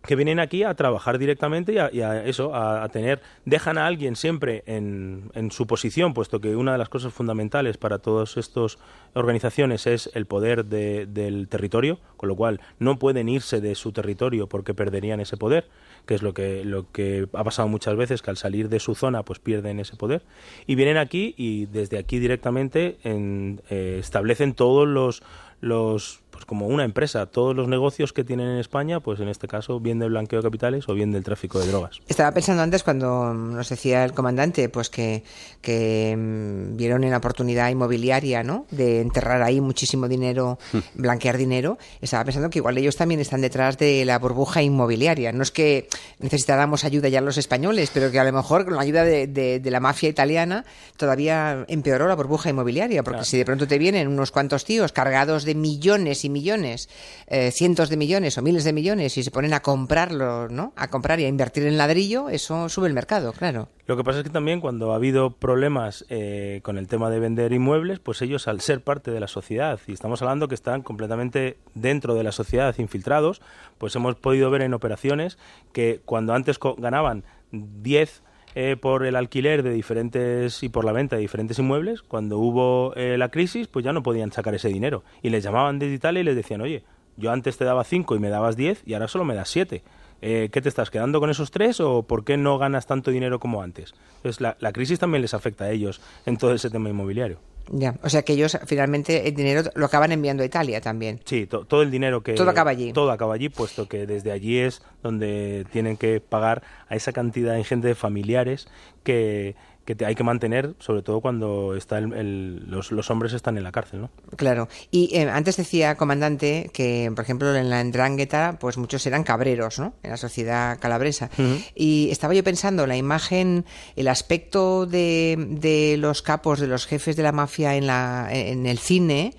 que 0.06 0.16
vienen 0.16 0.38
aquí 0.38 0.62
a 0.62 0.74
trabajar 0.74 1.18
directamente 1.18 1.72
y 1.92 2.00
a, 2.00 2.24
eso, 2.24 2.54
a, 2.54 2.86
tener, 2.88 3.20
dejan 3.44 3.78
a 3.78 3.86
alguien 3.86 4.16
siempre 4.16 4.62
en, 4.66 5.30
en, 5.34 5.50
su 5.50 5.66
posición, 5.66 6.14
puesto 6.14 6.40
que 6.40 6.56
una 6.56 6.72
de 6.72 6.78
las 6.78 6.88
cosas 6.88 7.12
fundamentales 7.12 7.78
para 7.78 7.98
todas 7.98 8.36
estas 8.36 8.78
organizaciones 9.14 9.86
es 9.86 10.10
el 10.14 10.26
poder 10.26 10.66
del 10.66 11.48
territorio, 11.48 11.98
con 12.16 12.28
lo 12.28 12.36
cual 12.36 12.60
no 12.78 12.98
pueden 12.98 13.28
irse 13.28 13.60
de 13.60 13.74
su 13.74 13.92
territorio 13.92 14.48
porque 14.48 14.74
perderían 14.74 15.20
ese 15.20 15.36
poder, 15.36 15.68
que 16.06 16.14
es 16.14 16.22
lo 16.22 16.34
que, 16.34 16.64
lo 16.64 16.90
que 16.92 17.26
ha 17.32 17.44
pasado 17.44 17.68
muchas 17.68 17.96
veces, 17.96 18.20
que 18.20 18.30
al 18.30 18.36
salir 18.36 18.68
de 18.68 18.80
su 18.80 18.94
zona 18.94 19.22
pues 19.22 19.38
pierden 19.38 19.80
ese 19.80 19.96
poder, 19.96 20.22
y 20.66 20.74
vienen 20.74 20.98
aquí 20.98 21.34
y 21.38 21.66
desde 21.66 21.98
aquí 21.98 22.18
directamente 22.18 22.98
en, 23.04 23.62
eh, 23.70 23.96
establecen 24.00 24.54
todos 24.54 24.86
los, 24.86 25.22
los 25.60 26.20
pues 26.34 26.46
como 26.46 26.66
una 26.66 26.84
empresa, 26.84 27.26
todos 27.26 27.54
los 27.54 27.68
negocios 27.68 28.12
que 28.12 28.24
tienen 28.24 28.48
en 28.48 28.58
España, 28.58 28.98
pues 28.98 29.20
en 29.20 29.28
este 29.28 29.46
caso 29.46 29.78
bien 29.78 30.00
del 30.00 30.10
blanqueo 30.10 30.40
de 30.40 30.42
capitales 30.42 30.88
o 30.88 30.94
bien 30.94 31.12
del 31.12 31.22
tráfico 31.22 31.60
de 31.60 31.68
drogas. 31.68 32.00
Estaba 32.08 32.32
pensando 32.32 32.60
antes 32.60 32.82
cuando 32.82 33.32
nos 33.32 33.68
decía 33.68 34.04
el 34.04 34.12
comandante, 34.14 34.68
pues 34.68 34.90
que, 34.90 35.22
que 35.62 36.16
mm, 36.18 36.76
vieron 36.76 37.04
una 37.04 37.18
oportunidad 37.18 37.70
inmobiliaria, 37.70 38.42
¿no? 38.42 38.66
De 38.72 39.00
enterrar 39.00 39.42
ahí 39.42 39.60
muchísimo 39.60 40.08
dinero, 40.08 40.58
hmm. 40.72 40.78
blanquear 40.94 41.36
dinero. 41.36 41.78
Estaba 42.00 42.24
pensando 42.24 42.50
que 42.50 42.58
igual 42.58 42.76
ellos 42.78 42.96
también 42.96 43.20
están 43.20 43.40
detrás 43.40 43.78
de 43.78 44.04
la 44.04 44.18
burbuja 44.18 44.60
inmobiliaria. 44.60 45.30
No 45.30 45.44
es 45.44 45.52
que 45.52 45.88
necesitáramos 46.18 46.82
ayuda 46.82 47.08
ya 47.08 47.20
los 47.20 47.38
españoles, 47.38 47.92
pero 47.94 48.10
que 48.10 48.18
a 48.18 48.24
lo 48.24 48.32
mejor 48.32 48.64
con 48.64 48.74
la 48.74 48.82
ayuda 48.82 49.04
de, 49.04 49.28
de, 49.28 49.70
la 49.70 49.78
mafia 49.78 50.08
italiana 50.08 50.64
todavía 50.96 51.64
empeoró 51.68 52.08
la 52.08 52.16
burbuja 52.16 52.50
inmobiliaria, 52.50 53.04
porque 53.04 53.24
si 53.24 53.38
de 53.38 53.44
pronto 53.44 53.68
te 53.68 53.78
vienen 53.78 54.08
unos 54.08 54.32
cuantos 54.32 54.64
tíos 54.64 54.90
cargados 54.90 55.44
de 55.44 55.54
millones 55.54 56.23
millones, 56.30 56.88
eh, 57.26 57.50
cientos 57.50 57.88
de 57.88 57.96
millones 57.96 58.38
o 58.38 58.42
miles 58.42 58.64
de 58.64 58.72
millones 58.72 59.16
y 59.16 59.22
se 59.22 59.30
ponen 59.30 59.54
a 59.54 59.60
comprarlo, 59.60 60.48
¿no? 60.48 60.72
A 60.76 60.88
comprar 60.88 61.20
y 61.20 61.24
a 61.24 61.28
invertir 61.28 61.66
en 61.66 61.76
ladrillo, 61.76 62.28
eso 62.28 62.68
sube 62.68 62.88
el 62.88 62.94
mercado, 62.94 63.32
claro. 63.32 63.68
Lo 63.86 63.96
que 63.96 64.04
pasa 64.04 64.18
es 64.18 64.24
que 64.24 64.30
también 64.30 64.60
cuando 64.60 64.92
ha 64.92 64.96
habido 64.96 65.30
problemas 65.30 66.06
eh, 66.08 66.60
con 66.62 66.78
el 66.78 66.88
tema 66.88 67.10
de 67.10 67.20
vender 67.20 67.52
inmuebles, 67.52 67.98
pues 67.98 68.22
ellos 68.22 68.48
al 68.48 68.60
ser 68.60 68.82
parte 68.82 69.10
de 69.10 69.20
la 69.20 69.28
sociedad, 69.28 69.78
y 69.86 69.92
estamos 69.92 70.22
hablando 70.22 70.48
que 70.48 70.54
están 70.54 70.82
completamente 70.82 71.58
dentro 71.74 72.14
de 72.14 72.24
la 72.24 72.32
sociedad 72.32 72.74
infiltrados, 72.78 73.42
pues 73.78 73.94
hemos 73.96 74.16
podido 74.16 74.50
ver 74.50 74.62
en 74.62 74.74
operaciones 74.74 75.38
que 75.72 76.00
cuando 76.04 76.32
antes 76.32 76.58
ganaban 76.78 77.24
10 77.52 78.22
eh, 78.54 78.76
por 78.80 79.04
el 79.04 79.16
alquiler 79.16 79.62
de 79.62 79.70
diferentes 79.70 80.62
y 80.62 80.68
por 80.68 80.84
la 80.84 80.92
venta 80.92 81.16
de 81.16 81.22
diferentes 81.22 81.58
inmuebles, 81.58 82.02
cuando 82.02 82.38
hubo 82.38 82.94
eh, 82.94 83.16
la 83.18 83.30
crisis, 83.30 83.68
pues 83.68 83.84
ya 83.84 83.92
no 83.92 84.02
podían 84.02 84.32
sacar 84.32 84.54
ese 84.54 84.68
dinero. 84.68 85.02
Y 85.22 85.30
les 85.30 85.42
llamaban 85.42 85.78
desde 85.78 85.94
Italia 85.94 86.20
y 86.20 86.24
les 86.24 86.36
decían, 86.36 86.60
oye, 86.60 86.84
yo 87.16 87.30
antes 87.30 87.56
te 87.56 87.64
daba 87.64 87.84
5 87.84 88.16
y 88.16 88.18
me 88.18 88.28
dabas 88.28 88.56
10 88.56 88.82
y 88.86 88.94
ahora 88.94 89.08
solo 89.08 89.24
me 89.24 89.34
das 89.34 89.48
7. 89.48 89.82
Eh, 90.22 90.48
¿Qué 90.50 90.62
te 90.62 90.68
estás 90.68 90.90
quedando 90.90 91.20
con 91.20 91.28
esos 91.28 91.50
tres 91.50 91.80
o 91.80 92.02
por 92.04 92.24
qué 92.24 92.36
no 92.36 92.56
ganas 92.56 92.86
tanto 92.86 93.10
dinero 93.10 93.38
como 93.38 93.60
antes? 93.60 93.94
Entonces, 94.16 94.40
la, 94.40 94.56
la 94.58 94.72
crisis 94.72 94.98
también 94.98 95.20
les 95.20 95.34
afecta 95.34 95.64
a 95.64 95.70
ellos 95.70 96.00
en 96.24 96.38
todo 96.38 96.54
ese 96.54 96.70
tema 96.70 96.88
inmobiliario. 96.88 97.38
Ya, 97.70 97.94
o 98.02 98.10
sea 98.10 98.22
que 98.22 98.34
ellos 98.34 98.58
finalmente 98.66 99.26
el 99.26 99.34
dinero 99.34 99.62
lo 99.74 99.86
acaban 99.86 100.12
enviando 100.12 100.42
a 100.42 100.46
Italia 100.46 100.80
también. 100.80 101.20
Sí, 101.24 101.46
to- 101.46 101.64
todo 101.64 101.82
el 101.82 101.90
dinero 101.90 102.22
que... 102.22 102.34
Todo 102.34 102.50
acaba 102.50 102.70
allí. 102.70 102.92
Todo 102.92 103.10
acaba 103.10 103.34
allí, 103.34 103.48
puesto 103.48 103.88
que 103.88 104.06
desde 104.06 104.32
allí 104.32 104.58
es 104.58 104.82
donde 105.02 105.64
tienen 105.72 105.96
que 105.96 106.20
pagar 106.20 106.62
a 106.88 106.94
esa 106.96 107.12
cantidad 107.12 107.56
ingente 107.56 107.88
de 107.88 107.94
familiares 107.94 108.68
que, 109.02 109.56
que 109.84 109.94
te 109.94 110.06
hay 110.06 110.14
que 110.14 110.24
mantener, 110.24 110.74
sobre 110.78 111.02
todo 111.02 111.20
cuando 111.20 111.74
está 111.76 111.98
el- 111.98 112.12
el- 112.14 112.70
los, 112.70 112.90
los 112.92 113.10
hombres 113.10 113.32
están 113.32 113.56
en 113.58 113.64
la 113.64 113.72
cárcel, 113.72 114.00
¿no? 114.02 114.10
Claro. 114.36 114.68
Y 114.90 115.14
eh, 115.16 115.28
antes 115.28 115.56
decía, 115.56 115.96
comandante, 115.96 116.70
que, 116.72 117.10
por 117.14 117.24
ejemplo, 117.24 117.54
en 117.54 117.68
la 117.70 117.82
Ndrangheta, 117.84 118.58
pues 118.60 118.76
muchos 118.78 119.06
eran 119.06 119.24
cabreros, 119.24 119.78
¿no? 119.78 119.94
En 120.02 120.10
la 120.10 120.16
sociedad 120.16 120.78
calabresa. 120.80 121.30
Y 121.74 122.08
estaba 122.10 122.34
yo 122.34 122.42
pensando, 122.44 122.86
la 122.86 122.96
imagen, 122.96 123.64
el 123.96 124.08
aspecto 124.08 124.86
de, 124.86 125.36
de 125.50 125.96
los 125.98 126.22
capos, 126.22 126.60
de 126.60 126.66
los 126.66 126.86
jefes 126.86 127.16
de 127.16 127.22
la 127.22 127.32
mafia 127.32 127.76
en, 127.76 127.86
la, 127.86 128.28
en 128.30 128.66
el 128.66 128.78
cine, 128.78 129.34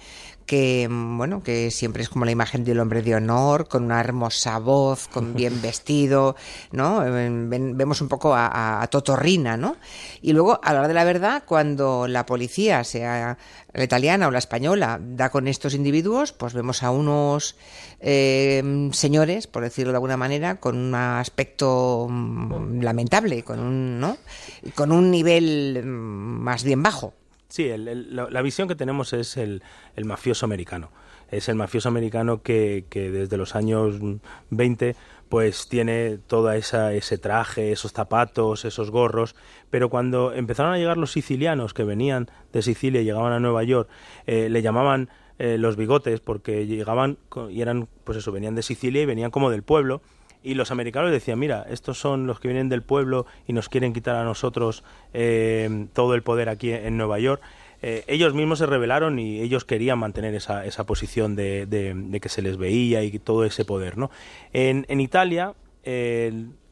que 0.46 0.88
bueno 0.90 1.42
que 1.42 1.72
siempre 1.72 2.04
es 2.04 2.10
como 2.10 2.24
la 2.26 2.32
imagen 2.32 2.64
del 2.64 2.80
hombre 2.80 3.02
de 3.02 3.16
honor 3.16 3.68
con 3.68 3.84
una 3.86 4.00
hermosa 4.00 4.60
voz 4.60 5.08
con 5.08 5.34
bien 5.34 5.62
vestido 5.62 6.36
no 6.72 7.04
Eh, 7.06 7.10
ven- 7.10 7.76
vemos 7.78 8.02
un 8.02 8.08
poco 8.10 8.36
a, 8.36 8.46
a- 8.48 8.82
a 8.84 8.88
Totorrina 8.88 9.58
no 9.58 9.76
y 10.22 10.34
luego 10.34 10.60
a 10.64 10.72
la 10.74 10.80
hora 10.80 10.88
de 10.88 10.94
la 10.94 11.04
verdad 11.04 11.44
cuando 11.46 12.08
la 12.08 12.26
policía 12.26 12.84
sea 12.84 13.38
la 13.74 13.84
italiana 13.84 14.28
o 14.28 14.32
la 14.32 14.38
española 14.40 15.00
da 15.02 15.30
con 15.30 15.48
estos 15.48 15.74
individuos 15.74 16.32
pues 16.32 16.54
vemos 16.54 16.84
a 16.84 16.92
unos 16.92 17.56
eh, 18.00 18.90
señores 18.94 19.48
por 19.48 19.64
decirlo 19.64 19.92
de 19.94 19.98
alguna 19.98 20.18
manera 20.18 20.56
con 20.60 20.78
un 20.78 20.94
aspecto 20.96 22.08
mm, 22.10 22.82
lamentable 22.82 23.44
con 23.44 23.60
un 23.60 24.00
no 24.00 24.18
con 24.76 24.92
un 24.92 25.10
nivel 25.10 25.82
mm, 25.84 25.88
más 26.44 26.64
bien 26.64 26.84
bajo 26.84 27.14
Sí, 27.48 27.70
el- 27.70 27.88
el- 27.88 28.16
la, 28.16 28.42
visión 28.42 28.68
que 28.68 28.76
tenemos 28.76 29.14
es 29.14 29.38
el, 29.38 29.62
mafioso 30.04 30.46
americano. 30.46 30.90
Es 31.30 31.50
el 31.50 31.56
mafioso 31.56 31.90
americano 31.90 32.42
que, 32.42 32.86
que 32.90 33.10
desde 33.12 33.38
los 33.38 33.56
años 33.56 33.96
20 34.50 34.96
pues 35.30 35.68
tiene 35.68 36.20
esa 36.56 36.94
ese 36.94 37.18
traje, 37.18 37.72
esos 37.72 37.92
zapatos, 37.94 38.64
esos 38.64 38.92
gorros, 38.92 39.36
pero 39.72 39.90
cuando 39.90 40.34
empezaron 40.34 40.72
a 40.74 40.78
llegar 40.78 40.98
los 40.98 41.12
sicilianos 41.12 41.74
que 41.74 41.84
venían 41.84 42.30
de 42.54 42.62
Sicilia 42.62 43.02
y 43.02 43.06
llegaban 43.06 43.34
a 43.34 43.40
Nueva 43.40 43.64
York, 43.64 43.90
eh, 44.28 44.50
le 44.50 44.62
llamaban 44.62 45.10
eh, 45.40 45.58
los 45.58 45.78
bigotes 45.78 46.20
porque 46.20 46.68
llegaban 46.68 47.18
y 47.50 47.62
eran 47.62 47.88
pues 48.04 48.20
eso, 48.20 48.32
venían 48.32 48.54
de 48.56 48.62
Sicilia 48.64 49.02
y 49.02 49.06
venían 49.06 49.32
como 49.32 49.50
del 49.50 49.64
pueblo 49.64 50.02
y 50.46 50.54
los 50.54 50.72
americanos 50.72 51.12
decían, 51.12 51.40
mira, 51.40 51.66
estos 51.70 51.98
son 52.00 52.28
los 52.28 52.40
que 52.40 52.48
vienen 52.48 52.70
del 52.70 52.84
pueblo 52.84 53.26
y 53.48 53.54
nos 53.54 53.68
quieren 53.68 53.92
quitar 53.94 54.16
a 54.16 54.24
nosotros 54.24 54.84
eh, 55.14 55.88
todo 55.94 56.14
el 56.16 56.22
poder 56.24 56.48
aquí 56.50 56.72
en 56.72 56.96
Nueva 56.98 57.20
York. 57.20 57.42
Eh, 57.82 58.04
ellos 58.08 58.34
mismos 58.34 58.60
se 58.60 58.66
rebelaron 58.66 59.20
y 59.20 59.42
ellos 59.42 59.66
querían 59.66 60.00
mantener 60.00 60.34
esa, 60.36 60.66
esa 60.66 60.86
posición 60.86 61.36
de, 61.36 61.66
de- 61.66 62.20
que 62.20 62.30
se 62.30 62.42
les 62.42 62.58
veía 62.58 63.04
y 63.04 63.20
todo 63.20 63.44
ese 63.44 63.66
poder. 63.66 63.98
¿no? 63.98 64.10
En, 64.54 64.86
en 64.88 65.02
Italia, 65.02 65.54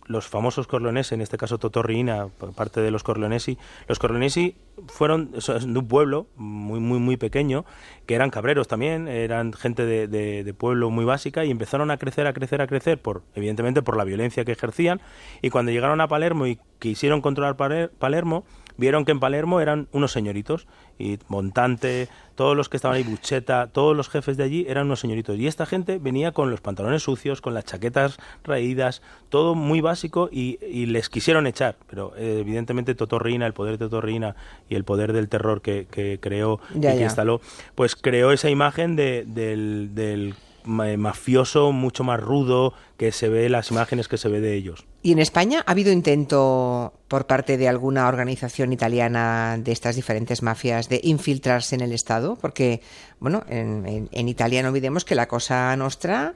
los 0.05 0.27
famosos 0.27 0.67
Corleonesi, 0.67 1.15
en 1.15 1.21
este 1.21 1.37
caso 1.37 1.57
Totorrina, 1.57 2.27
por 2.37 2.53
parte 2.53 2.81
de 2.81 2.91
los 2.91 3.03
Corleonesi, 3.03 3.57
los 3.87 3.99
Corleonesi 3.99 4.55
fueron 4.87 5.31
de 5.31 5.79
un 5.79 5.87
pueblo 5.87 6.27
muy, 6.35 6.79
muy, 6.79 6.99
muy 6.99 7.15
pequeño, 7.17 7.63
que 8.05 8.15
eran 8.15 8.29
cabreros 8.29 8.67
también, 8.67 9.07
eran 9.07 9.53
gente 9.53 9.85
de, 9.85 10.07
de- 10.07 10.43
de 10.43 10.53
pueblo 10.53 10.89
muy 10.89 11.05
básica 11.05 11.45
y 11.45 11.51
empezaron 11.51 11.89
a 11.91 11.97
crecer, 11.97 12.27
a 12.27 12.33
crecer, 12.33 12.61
a 12.61 12.67
crecer, 12.67 13.01
por 13.01 13.23
evidentemente 13.35 13.81
por 13.81 13.95
la 13.97 14.03
violencia 14.03 14.43
que 14.45 14.51
ejercían. 14.51 14.99
Y 15.41 15.49
cuando 15.51 15.71
llegaron 15.71 16.01
a 16.01 16.07
Palermo 16.07 16.47
y 16.47 16.59
quisieron 16.79 17.21
controlar 17.21 17.55
Paler- 17.55 17.89
Palermo, 17.97 18.43
vieron 18.77 19.05
que 19.05 19.11
en 19.11 19.19
Palermo 19.19 19.61
eran 19.61 19.87
unos 19.91 20.11
señoritos 20.11 20.67
y 20.99 21.17
Montante, 21.27 22.07
todos 22.35 22.55
los 22.55 22.69
que 22.69 22.77
estaban 22.77 22.97
ahí, 22.97 23.03
Bucheta, 23.03 23.67
todos 23.67 23.95
los 23.95 24.09
jefes 24.09 24.37
de 24.37 24.43
allí 24.43 24.65
eran 24.67 24.85
unos 24.85 24.99
señoritos. 24.99 25.37
Y 25.37 25.47
esta 25.47 25.65
gente 25.65 25.99
venía 25.99 26.31
con 26.31 26.49
los 26.51 26.61
pantalones 26.61 27.03
sucios, 27.03 27.41
con 27.41 27.53
las 27.53 27.65
chaquetas 27.65 28.17
raídas, 28.43 29.01
todo 29.29 29.55
muy 29.55 29.81
básico 29.81 30.29
y, 30.31 30.59
y 30.65 30.85
les 30.87 31.09
quisieron 31.09 31.45
echar. 31.47 31.75
Pero 31.87 32.13
eh, 32.17 32.37
evidentemente 32.41 32.95
Totorrina, 32.95 33.45
el 33.45 33.53
poder 33.53 33.73
de 33.73 33.85
Totorrina 33.85 34.35
y 34.69 34.75
el 34.75 34.83
poder 34.83 35.13
del 35.13 35.29
terror 35.29 35.61
que, 35.61 35.87
que 35.89 36.19
creó 36.19 36.59
Ya, 36.75 36.91
y 36.91 36.93
que 36.93 36.99
ya. 36.99 37.05
instaló, 37.05 37.41
pues 37.75 37.95
creó 37.95 38.31
esa 38.31 38.49
imagen 38.49 38.95
de- 38.95 39.25
del, 39.27 39.89
del 39.93 40.35
mafioso 40.65 41.71
mucho 41.71 42.03
más 42.03 42.19
rudo 42.19 42.73
que 42.97 43.11
se 43.11 43.29
ve, 43.29 43.49
las 43.49 43.71
imágenes 43.71 44.07
que 44.07 44.17
se 44.17 44.29
ve 44.29 44.41
de 44.41 44.55
ellos. 44.55 44.85
¿Y 45.01 45.11
en 45.11 45.19
España 45.19 45.63
ha 45.65 45.71
habido 45.71 45.91
intento 45.91 46.93
por 47.07 47.27
parte 47.27 47.57
de 47.57 47.67
alguna 47.67 48.07
organización 48.07 48.71
italiana 48.71 49.57
de 49.59 49.71
estas 49.71 49.95
diferentes 49.95 50.41
mafias 50.41 50.87
de 50.87 51.01
infiltrarse 51.03 51.75
en 51.75 51.81
el 51.81 51.91
Estado? 51.91 52.37
Porque, 52.39 52.81
bueno, 53.19 53.43
en, 53.49 54.27
Italia 54.27 54.63
no 54.63 54.69
olvidemos 54.69 55.03
que 55.03 55.15
la 55.15 55.27
Cosa 55.27 55.75
Nostra 55.75 56.35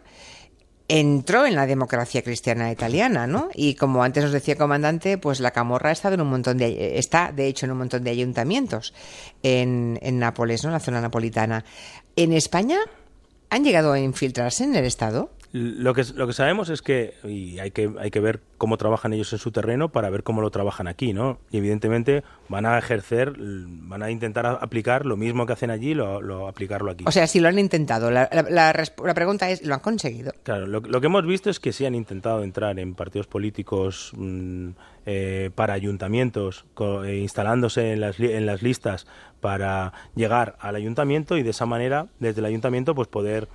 entró 0.90 1.46
en 1.46 1.56
la 1.56 1.66
democracia 1.66 2.22
cristiana 2.22 2.72
italiana, 2.72 3.28
¿no? 3.28 3.50
Y 3.54 3.76
como 3.76 4.04
antes 4.04 4.24
nos 4.24 4.34
decía 4.34 4.54
el 4.54 4.58
comandante, 4.58 5.18
pues 5.18 5.40
la 5.40 5.52
Camorra 5.52 5.90
ha 5.90 5.94
estado 5.94 6.16
en 6.16 6.22
un 6.22 6.30
montón 6.30 6.58
de 6.58 6.98
está 6.98 7.32
de 7.34 7.48
hecho 7.48 7.66
en 7.66 7.74
un 7.74 7.78
montón 7.78 8.04
de 8.04 8.12
ayuntamientos 8.12 8.94
en, 9.44 10.00
en 10.02 10.20
Nápoles, 10.20 10.64
¿no? 10.64 10.70
En 10.70 10.74
la 10.74 10.80
zona 10.80 11.02
napolitana. 11.02 11.66
¿En 12.16 12.34
España 12.34 12.80
han 13.50 13.64
llegado 13.64 13.92
a 13.92 14.00
infiltrarse 14.00 14.64
en 14.64 14.76
el 14.76 14.86
Estado? 14.86 15.30
Lo 15.54 15.94
que, 15.94 16.04
lo 16.16 16.28
que 16.28 16.34
sabemos 16.34 16.70
es 16.70 16.82
que, 16.82 17.14
y 17.24 17.60
hay 17.60 17.72
que, 17.72 17.90
hay 18.00 18.12
que 18.12 18.20
ver 18.20 18.42
cómo 18.58 18.78
trabajan 18.78 19.14
ellos 19.14 19.32
en 19.32 19.40
su 19.40 19.52
terreno 19.52 19.90
para 19.90 20.10
ver 20.10 20.24
cómo 20.24 20.42
lo 20.42 20.52
trabajan 20.52 20.88
aquí, 20.88 21.14
¿no? 21.14 21.40
Y 21.52 21.58
evidentemente 21.58 22.24
van 22.50 22.66
a 22.66 22.78
ejercer, 22.78 23.34
van 23.38 24.04
a 24.04 24.12
intentar 24.12 24.46
aplicar 24.46 25.06
lo 25.06 25.16
mismo 25.16 25.46
que 25.46 25.54
hacen 25.54 25.70
allí, 25.72 25.94
lo, 25.94 26.22
lo- 26.22 26.48
aplicarlo 26.48 26.92
aquí. 26.92 27.06
O 27.08 27.12
sea, 27.12 27.28
si 27.28 27.40
lo 27.40 27.48
han 27.48 27.60
intentado. 27.60 28.12
La, 28.12 28.30
la- 28.32 28.44
la 28.50 28.74
resp- 28.74 29.06
la 29.06 29.14
pregunta 29.14 29.50
es, 29.50 29.64
¿lo 29.66 29.74
han 29.74 29.80
conseguido? 29.80 30.34
Claro, 30.44 30.68
lo, 30.68 30.82
lo 30.82 31.00
que 31.00 31.08
hemos 31.08 31.26
visto 31.26 31.50
es 31.50 31.60
que 31.62 31.72
sí 31.72 31.86
han 31.86 31.96
intentado 31.96 32.44
entrar 32.44 32.78
en 32.80 32.94
partidos 32.94 33.28
políticos 33.28 34.12
mm, 34.18 34.70
eh, 35.06 35.50
para 35.56 35.74
ayuntamientos, 35.74 36.66
co- 36.74 37.06
eh, 37.06 37.20
instalándose 37.20 37.94
en 37.94 38.02
las, 38.02 38.20
en 38.20 38.46
las 38.46 38.62
listas 38.62 39.08
para 39.40 39.94
llegar 40.16 40.58
al 40.60 40.76
ayuntamiento 40.76 41.38
y 41.38 41.44
de 41.44 41.52
esa 41.52 41.66
manera, 41.66 42.08
desde 42.20 42.40
el 42.42 42.46
ayuntamiento, 42.46 42.96
pues 42.96 43.08
poder 43.08 43.48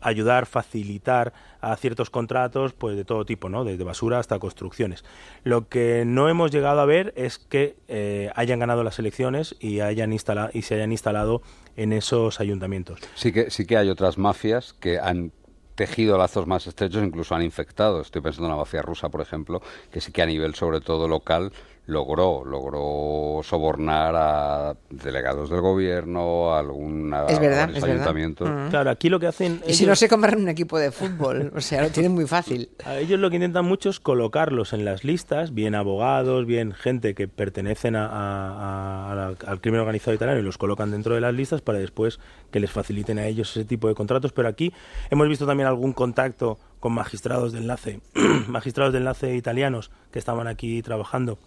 ayudar, 0.00 0.46
facilitar 0.46 1.32
a 1.60 1.76
ciertos 1.76 2.10
contratos, 2.10 2.72
pues 2.72 2.96
de 2.96 3.04
todo 3.04 3.24
tipo, 3.24 3.48
¿no? 3.48 3.64
Desde 3.64 3.84
basura 3.84 4.18
hasta 4.18 4.38
construcciones. 4.38 5.04
Lo 5.44 5.68
que 5.68 6.04
no 6.06 6.28
hemos 6.28 6.50
llegado 6.50 6.80
a 6.80 6.86
ver 6.86 7.12
es 7.16 7.38
que 7.38 7.76
eh, 7.88 8.30
hayan 8.34 8.60
ganado 8.60 8.84
las 8.84 8.98
elecciones 8.98 9.56
y 9.60 9.80
hayan 9.80 10.12
instalado 10.12 10.50
y 10.52 10.62
se 10.62 10.74
hayan 10.74 10.92
instalado 10.92 11.42
en 11.76 11.92
esos 11.92 12.40
ayuntamientos. 12.40 13.00
Sí 13.14 13.32
que, 13.32 13.50
sí 13.50 13.66
que 13.66 13.76
hay 13.76 13.88
otras 13.88 14.18
mafias 14.18 14.72
que 14.72 14.98
han 14.98 15.32
tejido 15.74 16.18
lazos 16.18 16.46
más 16.48 16.66
estrechos, 16.66 17.04
incluso 17.04 17.36
han 17.36 17.42
infectado. 17.42 18.00
Estoy 18.00 18.20
pensando 18.20 18.48
en 18.48 18.50
la 18.50 18.56
mafia 18.56 18.82
rusa, 18.82 19.10
por 19.10 19.20
ejemplo, 19.20 19.62
que 19.92 20.00
sí 20.00 20.10
que 20.10 20.22
a 20.22 20.26
nivel, 20.26 20.56
sobre 20.56 20.80
todo 20.80 21.06
local, 21.06 21.52
logró, 21.88 22.44
logró 22.44 23.42
sobornar 23.42 24.14
a 24.14 24.76
delegados 24.90 25.48
del 25.48 25.62
gobierno, 25.62 26.52
a, 26.52 26.58
alguna, 26.58 27.24
Es 27.26 27.40
verdad, 27.40 27.60
a 27.60 27.60
varios 27.62 27.78
es 27.78 27.82
verdad. 27.82 27.96
ayuntamientos. 27.96 28.48
Mm. 28.50 28.68
Claro, 28.68 28.90
aquí 28.90 29.08
lo 29.08 29.18
que 29.18 29.26
hacen 29.26 29.62
Y 29.66 29.72
si 29.72 29.84
ellos- 29.84 29.88
no 29.92 29.96
se 29.96 30.08
compran 30.10 30.38
un 30.38 30.48
equipo 30.50 30.78
de 30.78 30.92
fútbol, 30.92 31.50
o 31.56 31.60
sea, 31.62 31.80
lo 31.80 31.88
tienen 31.88 32.12
muy 32.12 32.26
fácil. 32.26 32.68
A 32.84 32.96
ellos 32.98 33.18
lo 33.18 33.30
que 33.30 33.36
intentan 33.36 33.64
mucho 33.64 33.88
es 33.88 34.00
colocarlos 34.00 34.74
en 34.74 34.84
las 34.84 35.02
listas, 35.02 35.54
bien 35.54 35.74
abogados, 35.74 36.44
bien 36.44 36.72
gente 36.72 37.14
que 37.14 37.26
pertenecen 37.26 37.96
a- 37.96 38.06
a- 38.06 39.12
a 39.12 39.14
la- 39.14 39.34
al 39.46 39.60
crimen 39.62 39.80
organizado 39.80 40.14
italiano 40.14 40.38
y 40.40 40.42
los 40.42 40.58
colocan 40.58 40.90
dentro 40.90 41.14
de 41.14 41.22
las 41.22 41.32
listas 41.32 41.62
para 41.62 41.78
después 41.78 42.20
que 42.50 42.60
les 42.60 42.70
faciliten 42.70 43.18
a 43.18 43.26
ellos 43.26 43.50
ese 43.56 43.64
tipo 43.64 43.88
de 43.88 43.94
contratos. 43.94 44.32
Pero 44.32 44.48
aquí 44.48 44.74
hemos 45.08 45.26
visto 45.26 45.46
también 45.46 45.66
algún 45.66 45.94
contacto 45.94 46.58
con 46.80 46.92
magistrados 46.92 47.52
de 47.54 47.60
enlace, 47.60 48.00
magistrados 48.46 48.92
de 48.92 48.98
enlace 48.98 49.34
italianos 49.34 49.90
que 50.12 50.18
estaban 50.18 50.46
aquí 50.48 50.82
trabajando 50.82 51.38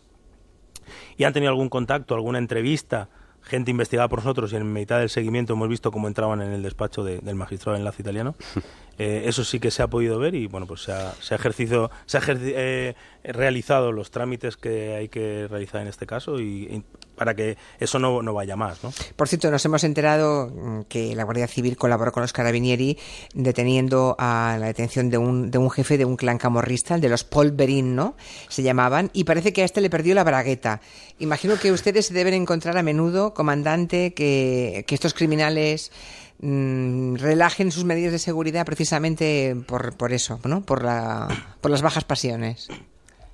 y 1.18 1.24
han 1.24 1.34
tenido 1.34 1.50
algún 1.52 1.70
contacto, 1.70 2.16
alguna 2.16 2.38
entrevista, 2.38 3.10
gente 3.44 3.72
investigada 3.72 4.08
por 4.08 4.20
nosotros 4.20 4.54
y 4.54 4.56
en 4.56 4.72
mitad 4.72 5.00
del 5.00 5.10
seguimiento 5.10 5.54
hemos 5.54 5.68
visto 5.68 5.92
cómo 5.92 6.08
entraban 6.08 6.42
en 6.42 6.52
el 6.52 6.62
despacho 6.62 7.04
de- 7.04 7.20
del 7.20 7.36
magistrado 7.36 7.74
de 7.74 7.80
enlace 7.80 8.02
italiano. 8.02 8.36
Eh, 8.98 9.24
eso 9.28 9.44
sí 9.44 9.60
que 9.60 9.72
se 9.72 9.82
ha 9.82 9.88
podido 9.88 10.20
ver 10.20 10.36
y 10.36 10.46
bueno, 10.46 10.68
pues 10.68 10.82
se 10.82 10.92
ha, 10.92 11.12
se 11.14 11.34
ha 11.34 11.38
ejercido, 11.38 11.90
se 12.06 12.18
ha 12.18 12.22
ejerci- 12.22 12.54
eh, 12.56 12.94
realizado 13.24 13.92
los 13.92 14.12
trámites 14.12 14.58
que 14.58 14.94
hay 14.94 15.10
que 15.10 15.48
realizar 15.50 15.82
en 15.82 15.88
este 15.88 16.06
caso 16.06 16.40
y, 16.40 16.66
y 16.66 16.84
para 17.22 17.36
que 17.36 17.56
eso 17.80 18.00
no, 18.00 18.24
no 18.24 18.34
vaya 18.34 18.56
más. 18.56 18.84
¿no? 18.84 18.92
Por 19.16 19.28
cierto, 19.28 19.52
nos 19.52 19.64
hemos 19.64 19.84
enterado 19.84 20.48
mm, 20.48 20.82
que 20.90 21.16
la 21.16 21.24
Guardia 21.24 21.48
Civil 21.48 21.78
colaboró 21.78 22.12
con 22.12 22.22
los 22.22 22.34
carabinieri 22.34 22.98
deteniendo 23.36 24.16
a 24.18 24.58
la 24.60 24.66
detención 24.66 25.12
de 25.12 25.20
un, 25.20 25.52
de 25.52 25.60
un 25.60 25.70
jefe 25.70 26.00
de 26.00 26.06
un 26.06 26.16
clan 26.16 26.40
camorrista, 26.40 26.96
el 26.96 27.02
de 27.02 27.10
los 27.10 27.24
Polverín, 27.24 27.96
¿no? 27.96 28.16
Se 28.50 28.64
llamaban, 28.64 29.12
y 29.14 29.26
parece 29.26 29.54
que 29.54 29.62
a 29.62 29.66
este 29.66 29.82
le 29.82 29.92
perdió 29.92 30.16
la 30.16 30.24
bragueta. 30.24 30.82
Imagino 31.20 31.60
que 31.60 31.72
ustedes 31.72 32.08
se 32.08 32.16
deben 32.16 32.34
encontrar 32.34 32.76
a 32.76 32.82
menudo, 32.82 33.36
comandante, 33.36 34.16
que, 34.16 34.84
que 34.88 34.96
estos 34.96 35.14
criminales 35.14 35.92
mm, 36.40 37.18
relajen 37.18 37.72
sus 37.72 37.84
medidas 37.84 38.14
de 38.14 38.18
seguridad 38.18 38.66
precisamente 38.66 39.56
por, 39.68 39.96
por 39.96 40.12
eso, 40.12 40.40
¿no? 40.44 40.64
Por, 40.64 40.84
la, 40.84 41.28
por 41.62 41.70
las 41.70 41.84
bajas 41.84 42.04
pasiones. 42.04 42.68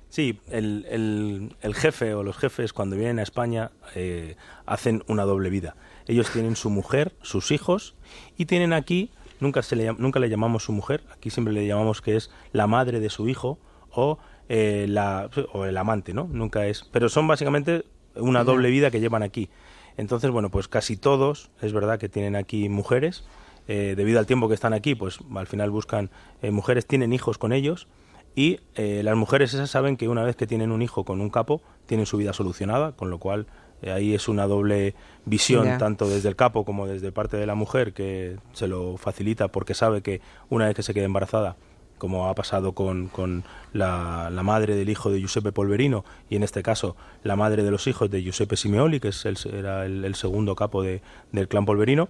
Sí, 0.08 0.40
el, 0.50 0.86
el, 0.88 1.56
el, 1.60 1.74
jefe 1.74 2.14
o 2.14 2.22
los 2.22 2.36
jefes 2.36 2.72
cuando 2.72 2.96
vienen 2.96 3.18
a 3.18 3.22
España 3.22 3.70
eh, 3.94 4.36
hacen 4.64 5.04
una 5.06 5.24
doble 5.24 5.50
vida. 5.50 5.76
Ellos 6.06 6.30
tienen 6.30 6.56
su 6.56 6.70
mujer, 6.70 7.12
sus 7.20 7.50
hijos 7.50 7.94
y 8.38 8.46
tienen 8.46 8.72
aquí, 8.72 9.10
nunca, 9.38 9.62
se 9.62 9.76
le, 9.76 9.92
nunca 9.92 10.18
le 10.18 10.30
llamamos 10.30 10.64
su 10.64 10.72
mujer, 10.72 11.04
aquí 11.12 11.28
siempre 11.28 11.52
le 11.52 11.66
llamamos 11.66 12.00
que 12.00 12.16
es 12.16 12.30
la 12.52 12.66
madre 12.66 13.00
de 13.00 13.10
su 13.10 13.28
hijo 13.28 13.58
o, 13.90 14.18
eh, 14.48 14.86
la, 14.88 15.28
o 15.52 15.66
el 15.66 15.76
amante, 15.76 16.14
¿no? 16.14 16.26
Nunca 16.32 16.66
es. 16.66 16.84
Pero 16.90 17.10
son 17.10 17.28
básicamente 17.28 17.84
una 18.16 18.44
doble 18.44 18.70
vida 18.70 18.90
que 18.90 19.00
llevan 19.00 19.22
aquí. 19.22 19.50
Entonces, 19.98 20.30
bueno, 20.30 20.48
pues 20.48 20.68
casi 20.68 20.96
todos, 20.96 21.50
es 21.60 21.74
verdad 21.74 21.98
que 21.98 22.08
tienen 22.08 22.34
aquí 22.34 22.70
mujeres, 22.70 23.24
eh, 23.66 23.94
debido 23.94 24.18
al 24.18 24.26
tiempo 24.26 24.48
que 24.48 24.54
están 24.54 24.72
aquí, 24.72 24.94
pues 24.94 25.18
al 25.36 25.46
final 25.46 25.70
buscan 25.70 26.10
eh, 26.40 26.50
mujeres, 26.50 26.86
tienen 26.86 27.12
hijos 27.12 27.36
con 27.36 27.52
ellos 27.52 27.88
y 28.34 28.60
eh, 28.74 29.02
las 29.02 29.16
mujeres 29.16 29.54
esas 29.54 29.70
saben 29.70 29.96
que 29.96 30.08
una 30.08 30.22
vez 30.22 30.36
que 30.36 30.46
tienen 30.46 30.70
un 30.70 30.82
hijo 30.82 31.04
con 31.04 31.20
un 31.20 31.30
capo, 31.30 31.60
tienen 31.86 32.06
su 32.06 32.16
vida 32.16 32.32
solucionada, 32.32 32.92
con 32.92 33.10
lo 33.10 33.18
cual 33.18 33.46
eh, 33.82 33.90
ahí 33.90 34.14
es 34.14 34.28
una 34.28 34.46
doble 34.46 34.94
visión, 35.24 35.64
yeah. 35.64 35.78
tanto 35.78 36.08
desde 36.08 36.28
el 36.28 36.36
capo 36.36 36.64
como 36.64 36.86
desde 36.86 37.12
parte 37.12 37.36
de 37.36 37.46
la 37.46 37.54
mujer, 37.54 37.92
que 37.92 38.36
se 38.52 38.68
lo 38.68 38.96
facilita 38.96 39.48
porque 39.48 39.74
sabe 39.74 40.02
que 40.02 40.20
una 40.50 40.66
vez 40.66 40.74
que 40.74 40.82
se 40.82 40.94
quede 40.94 41.04
embarazada, 41.04 41.56
como 41.98 42.28
ha 42.28 42.34
pasado 42.34 42.72
con, 42.72 43.08
con 43.08 43.44
la, 43.72 44.30
la, 44.30 44.42
madre 44.42 44.76
del 44.76 44.88
hijo 44.88 45.10
de 45.10 45.18
Giuseppe 45.18 45.50
Polverino 45.50 46.04
y 46.30 46.36
en 46.36 46.44
este 46.44 46.62
caso 46.62 46.96
la 47.24 47.34
madre 47.34 47.64
de 47.64 47.72
los 47.72 47.88
hijos 47.88 48.08
de 48.08 48.22
Giuseppe 48.22 48.56
Simeoli, 48.56 49.00
que 49.00 49.08
es 49.08 49.26
el, 49.26 49.36
era 49.52 49.84
el, 49.84 50.04
el 50.04 50.14
segundo 50.14 50.54
capo 50.54 50.82
de, 50.82 51.02
del 51.32 51.48
clan 51.48 51.66
Polverino, 51.66 52.08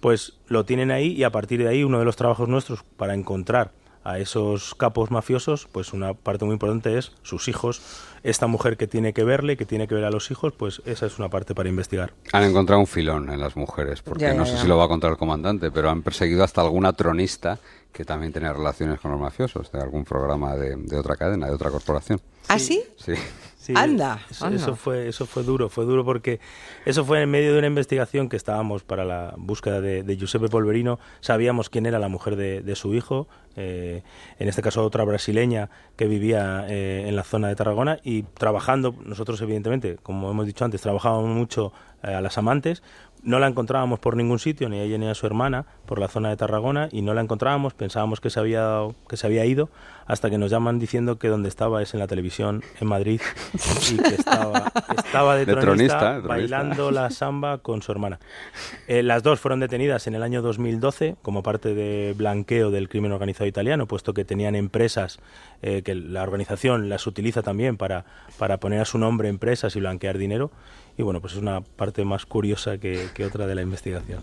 pues 0.00 0.38
lo 0.46 0.64
tienen 0.64 0.90
ahí 0.90 1.12
y 1.12 1.24
a 1.24 1.30
partir 1.30 1.62
de 1.62 1.68
ahí 1.68 1.82
uno 1.82 1.98
de 1.98 2.04
los 2.04 2.16
trabajos 2.16 2.48
nuestros 2.48 2.84
para 2.96 3.14
encontrar 3.14 3.72
a 4.06 4.18
esos 4.18 4.74
capos 4.74 5.10
mafiosos, 5.10 5.68
pues 5.70 5.92
una 5.92 6.14
parte 6.14 6.44
muy 6.44 6.54
importante 6.54 6.96
es 6.96 7.12
sus 7.22 7.48
hijos. 7.48 7.82
Esta 8.22 8.46
mujer 8.46 8.76
que 8.76 8.86
tiene 8.86 9.12
que 9.12 9.24
verle, 9.24 9.56
que 9.56 9.66
tiene 9.66 9.88
que 9.88 9.94
ver 9.94 10.04
a 10.04 10.10
los 10.10 10.30
hijos, 10.30 10.52
pues 10.52 10.80
esa 10.84 11.06
es 11.06 11.18
una 11.18 11.28
parte 11.28 11.54
para 11.54 11.68
investigar. 11.68 12.12
Han 12.32 12.44
encontrado 12.44 12.80
un 12.80 12.86
filón 12.86 13.30
en 13.30 13.40
las 13.40 13.56
mujeres, 13.56 14.02
porque 14.02 14.22
ya, 14.22 14.32
ya, 14.32 14.34
no 14.34 14.46
sé 14.46 14.58
si 14.58 14.66
lo 14.66 14.76
va 14.76 14.84
a 14.84 14.88
contar 14.88 15.10
el 15.10 15.16
comandante, 15.16 15.70
pero 15.70 15.90
han 15.90 16.02
perseguido 16.02 16.44
hasta 16.44 16.60
alguna 16.60 16.92
tronista 16.92 17.58
que 17.92 18.04
también 18.04 18.32
tenía 18.32 18.52
relaciones 18.52 19.00
con 19.00 19.10
los 19.10 19.20
mafiosos, 19.20 19.72
de 19.72 19.80
algún 19.80 20.04
programa 20.04 20.54
de, 20.54 20.76
de 20.76 20.96
otra 20.96 21.16
cadena, 21.16 21.46
de 21.46 21.52
otra 21.52 21.70
corporación. 21.70 22.20
¿Ah, 22.48 22.58
sí? 22.58 22.82
Sí. 22.96 23.14
Sí, 23.66 23.72
anda, 23.74 24.20
eso, 24.30 24.46
anda. 24.46 24.58
eso, 24.58 24.76
fue 24.76 25.08
eso 25.08 25.26
fue 25.26 25.42
duro 25.42 25.68
fue 25.68 25.84
duro 25.86 26.04
porque 26.04 26.38
eso 26.84 27.04
fue 27.04 27.22
en 27.22 27.30
medio 27.32 27.52
de 27.52 27.58
una 27.58 27.66
investigación 27.66 28.28
que 28.28 28.36
estábamos 28.36 28.84
para 28.84 29.04
la 29.04 29.34
búsqueda 29.36 29.80
de, 29.80 30.04
de 30.04 30.16
Giuseppe 30.16 30.48
Polverino 30.48 31.00
sabíamos 31.18 31.68
quién 31.68 31.84
era 31.84 31.98
la 31.98 32.06
mujer 32.06 32.36
de, 32.36 32.60
de 32.60 32.76
su 32.76 32.94
hijo 32.94 33.26
eh, 33.56 34.04
en 34.38 34.48
este 34.48 34.62
caso 34.62 34.84
otra 34.84 35.02
brasileña 35.02 35.68
que 35.96 36.06
vivía 36.06 36.64
eh, 36.68 37.06
en 37.08 37.16
la 37.16 37.24
zona 37.24 37.48
de 37.48 37.56
Tarragona 37.56 37.98
y 38.04 38.22
trabajando 38.22 38.94
nosotros 39.04 39.42
evidentemente 39.42 39.96
como 40.00 40.30
hemos 40.30 40.46
dicho 40.46 40.64
antes 40.64 40.80
trabajábamos 40.80 41.30
mucho 41.30 41.72
eh, 42.02 42.14
a 42.14 42.20
las 42.20 42.38
amantes. 42.38 42.82
No 43.22 43.40
la 43.40 43.48
encontrábamos 43.48 43.98
por 43.98 44.16
ningún 44.16 44.38
sitio, 44.38 44.68
ni 44.68 44.78
a 44.78 44.82
ella 44.82 44.98
ni 44.98 45.08
a 45.08 45.14
su 45.14 45.26
hermana, 45.26 45.64
por 45.86 45.98
la 45.98 46.06
zona 46.06 46.28
de 46.28 46.36
Tarragona, 46.36 46.88
y 46.92 47.02
no 47.02 47.12
la 47.12 47.22
encontrábamos, 47.22 47.74
pensábamos 47.74 48.20
que 48.20 48.30
se 48.30 48.38
había, 48.38 48.82
que 49.08 49.16
se 49.16 49.26
había 49.26 49.44
ido, 49.44 49.68
hasta 50.06 50.30
que 50.30 50.38
nos 50.38 50.50
llaman 50.50 50.78
diciendo 50.78 51.18
que 51.18 51.26
donde 51.26 51.48
estaba 51.48 51.82
es 51.82 51.92
en 51.94 51.98
la 51.98 52.06
televisión 52.06 52.62
en 52.80 52.86
Madrid, 52.86 53.20
y 53.90 53.96
que 53.96 54.14
estaba, 54.14 54.70
estaba 54.96 55.34
de, 55.34 55.44
de 55.44 55.56
tronista, 55.56 55.98
tronista, 55.98 56.28
bailando 56.28 56.92
la 56.92 57.10
samba 57.10 57.58
con 57.58 57.82
su 57.82 57.90
hermana. 57.90 58.20
Eh, 58.86 59.02
las 59.02 59.24
dos 59.24 59.40
fueron 59.40 59.58
detenidas 59.58 60.06
en 60.06 60.14
el 60.14 60.22
año 60.22 60.40
2012 60.42 61.16
como 61.22 61.42
parte 61.42 61.74
de 61.74 62.14
blanqueo 62.16 62.70
del 62.70 62.88
crimen 62.88 63.10
organizado 63.10 63.48
italiano, 63.48 63.86
puesto 63.86 64.14
que 64.14 64.24
tenían 64.24 64.54
empresas 64.54 65.18
eh, 65.62 65.82
que 65.82 65.96
la 65.96 66.22
organización 66.22 66.88
las 66.88 67.08
utiliza 67.08 67.42
también 67.42 67.76
para, 67.76 68.04
para 68.38 68.58
poner 68.58 68.80
a 68.80 68.84
su 68.84 68.98
nombre 68.98 69.28
empresas 69.28 69.74
y 69.74 69.80
blanquear 69.80 70.16
dinero 70.16 70.52
y 70.98 71.02
bueno, 71.02 71.20
pues 71.20 71.34
es 71.34 71.38
una 71.38 71.60
parte 71.60 72.04
más 72.04 72.24
curiosa 72.24 72.78
que, 72.78 73.08
que, 73.12 73.24
otra 73.24 73.46
de 73.46 73.54
la 73.54 73.62
investigación. 73.62 74.22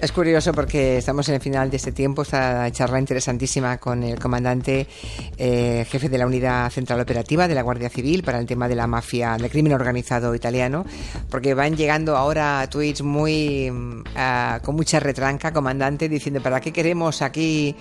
Es 0.00 0.10
curioso 0.10 0.52
porque 0.52 0.98
estamos 0.98 1.28
en 1.28 1.36
el 1.36 1.40
final 1.40 1.70
de 1.70 1.76
este 1.76 1.92
tiempo, 1.92 2.22
esta 2.22 2.70
charla 2.72 2.98
interesantísima 2.98 3.78
con 3.78 4.02
el 4.02 4.18
comandante 4.18 4.88
eh, 5.36 5.86
jefe 5.88 6.08
de 6.08 6.18
la 6.18 6.26
Unidad 6.26 6.70
Central 6.70 7.00
Operativa 7.00 7.46
de 7.46 7.54
la 7.54 7.62
Guardia 7.62 7.88
Civil 7.88 8.24
para 8.24 8.40
el 8.40 8.46
tema 8.46 8.68
de 8.68 8.74
la 8.74 8.86
mafia, 8.86 9.36
del 9.36 9.50
crimen 9.50 9.72
organizado 9.72 10.34
italiano, 10.34 10.84
porque 11.30 11.54
van 11.54 11.76
llegando 11.76 12.16
ahora 12.16 12.66
tweets 12.68 13.02
muy 13.02 13.70
uh, 13.70 14.62
con 14.64 14.74
mucha 14.74 14.98
retranca, 14.98 15.52
comandante, 15.52 16.08
diciendo 16.08 16.42
¿para 16.42 16.60
qué 16.60 16.72
queremos 16.72 17.22
aquí 17.22 17.76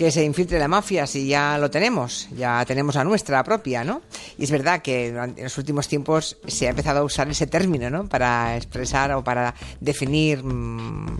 que 0.00 0.10
se 0.10 0.24
infiltre 0.24 0.58
la 0.58 0.66
mafia 0.66 1.06
si 1.06 1.28
ya 1.28 1.58
lo 1.58 1.70
tenemos, 1.70 2.26
ya 2.34 2.64
tenemos 2.64 2.94
la 2.94 3.04
nuestra 3.04 3.44
propia, 3.44 3.84
¿no? 3.84 4.00
Y 4.38 4.44
es 4.44 4.50
verdad 4.50 4.80
que 4.80 5.08
en 5.08 5.34
los 5.36 5.58
últimos 5.58 5.88
tiempos 5.88 6.38
se 6.46 6.66
ha 6.66 6.70
empezado 6.70 7.00
a 7.00 7.04
usar 7.04 7.28
ese 7.28 7.46
término, 7.46 7.90
¿no? 7.90 8.08
Para 8.08 8.56
expresar 8.56 9.12
o 9.12 9.22
para 9.22 9.54
definir 9.78 10.42
mmm, 10.42 11.18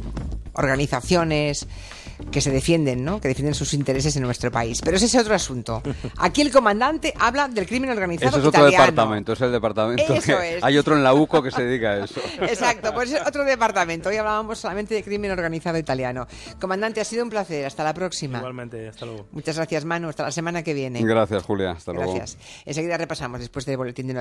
organizaciones 0.54 1.66
que 2.30 2.40
se 2.40 2.50
defienden, 2.50 3.04
¿no? 3.04 3.20
Que 3.20 3.28
defienden 3.28 3.54
sus 3.54 3.74
intereses 3.74 4.16
en 4.16 4.22
nuestro 4.22 4.50
país. 4.50 4.80
Pero 4.84 4.96
ese 4.96 5.06
es 5.06 5.14
otro 5.14 5.34
asunto. 5.34 5.82
Aquí 6.18 6.40
el 6.40 6.50
comandante 6.50 7.12
habla 7.18 7.48
del 7.48 7.66
crimen 7.66 7.90
organizado 7.90 8.30
Eso 8.30 8.38
es 8.38 8.44
otro 8.46 8.60
italiano. 8.60 8.86
departamento, 8.86 9.32
es 9.32 9.40
el 9.40 9.52
departamento 9.52 10.14
eso 10.14 10.38
que 10.38 10.56
es. 10.56 10.64
hay 10.64 10.78
otro 10.78 10.96
en 10.96 11.02
la 11.02 11.14
UCO 11.14 11.42
que 11.42 11.50
se 11.50 11.62
dedica 11.64 11.90
a 11.90 12.04
eso. 12.04 12.20
Exacto, 12.42 12.92
pues 12.94 13.12
es 13.12 13.26
otro 13.26 13.44
departamento. 13.44 14.08
Hoy 14.08 14.16
hablábamos 14.16 14.58
solamente 14.58 14.94
de 14.94 15.02
crimen 15.02 15.30
organizado 15.30 15.78
italiano. 15.78 16.26
Comandante, 16.60 17.00
ha 17.00 17.04
sido 17.04 17.24
un 17.24 17.30
placer. 17.30 17.66
Hasta 17.66 17.84
la 17.84 17.94
próxima. 17.94 18.38
Igualmente, 18.38 18.88
hasta 18.88 19.06
luego. 19.06 19.26
Muchas 19.32 19.56
gracias, 19.56 19.84
Manu. 19.84 20.08
Hasta 20.08 20.24
la 20.24 20.32
semana 20.32 20.62
que 20.62 20.74
viene. 20.74 21.02
Gracias, 21.02 21.42
Julia. 21.42 21.72
Hasta 21.72 21.92
luego. 21.92 22.14
Gracias. 22.14 22.38
Enseguida 22.64 22.96
repasamos 22.96 23.40
después 23.40 23.64
del 23.66 23.76
boletín 23.76 24.06
de 24.06 24.14
noticias. 24.14 24.18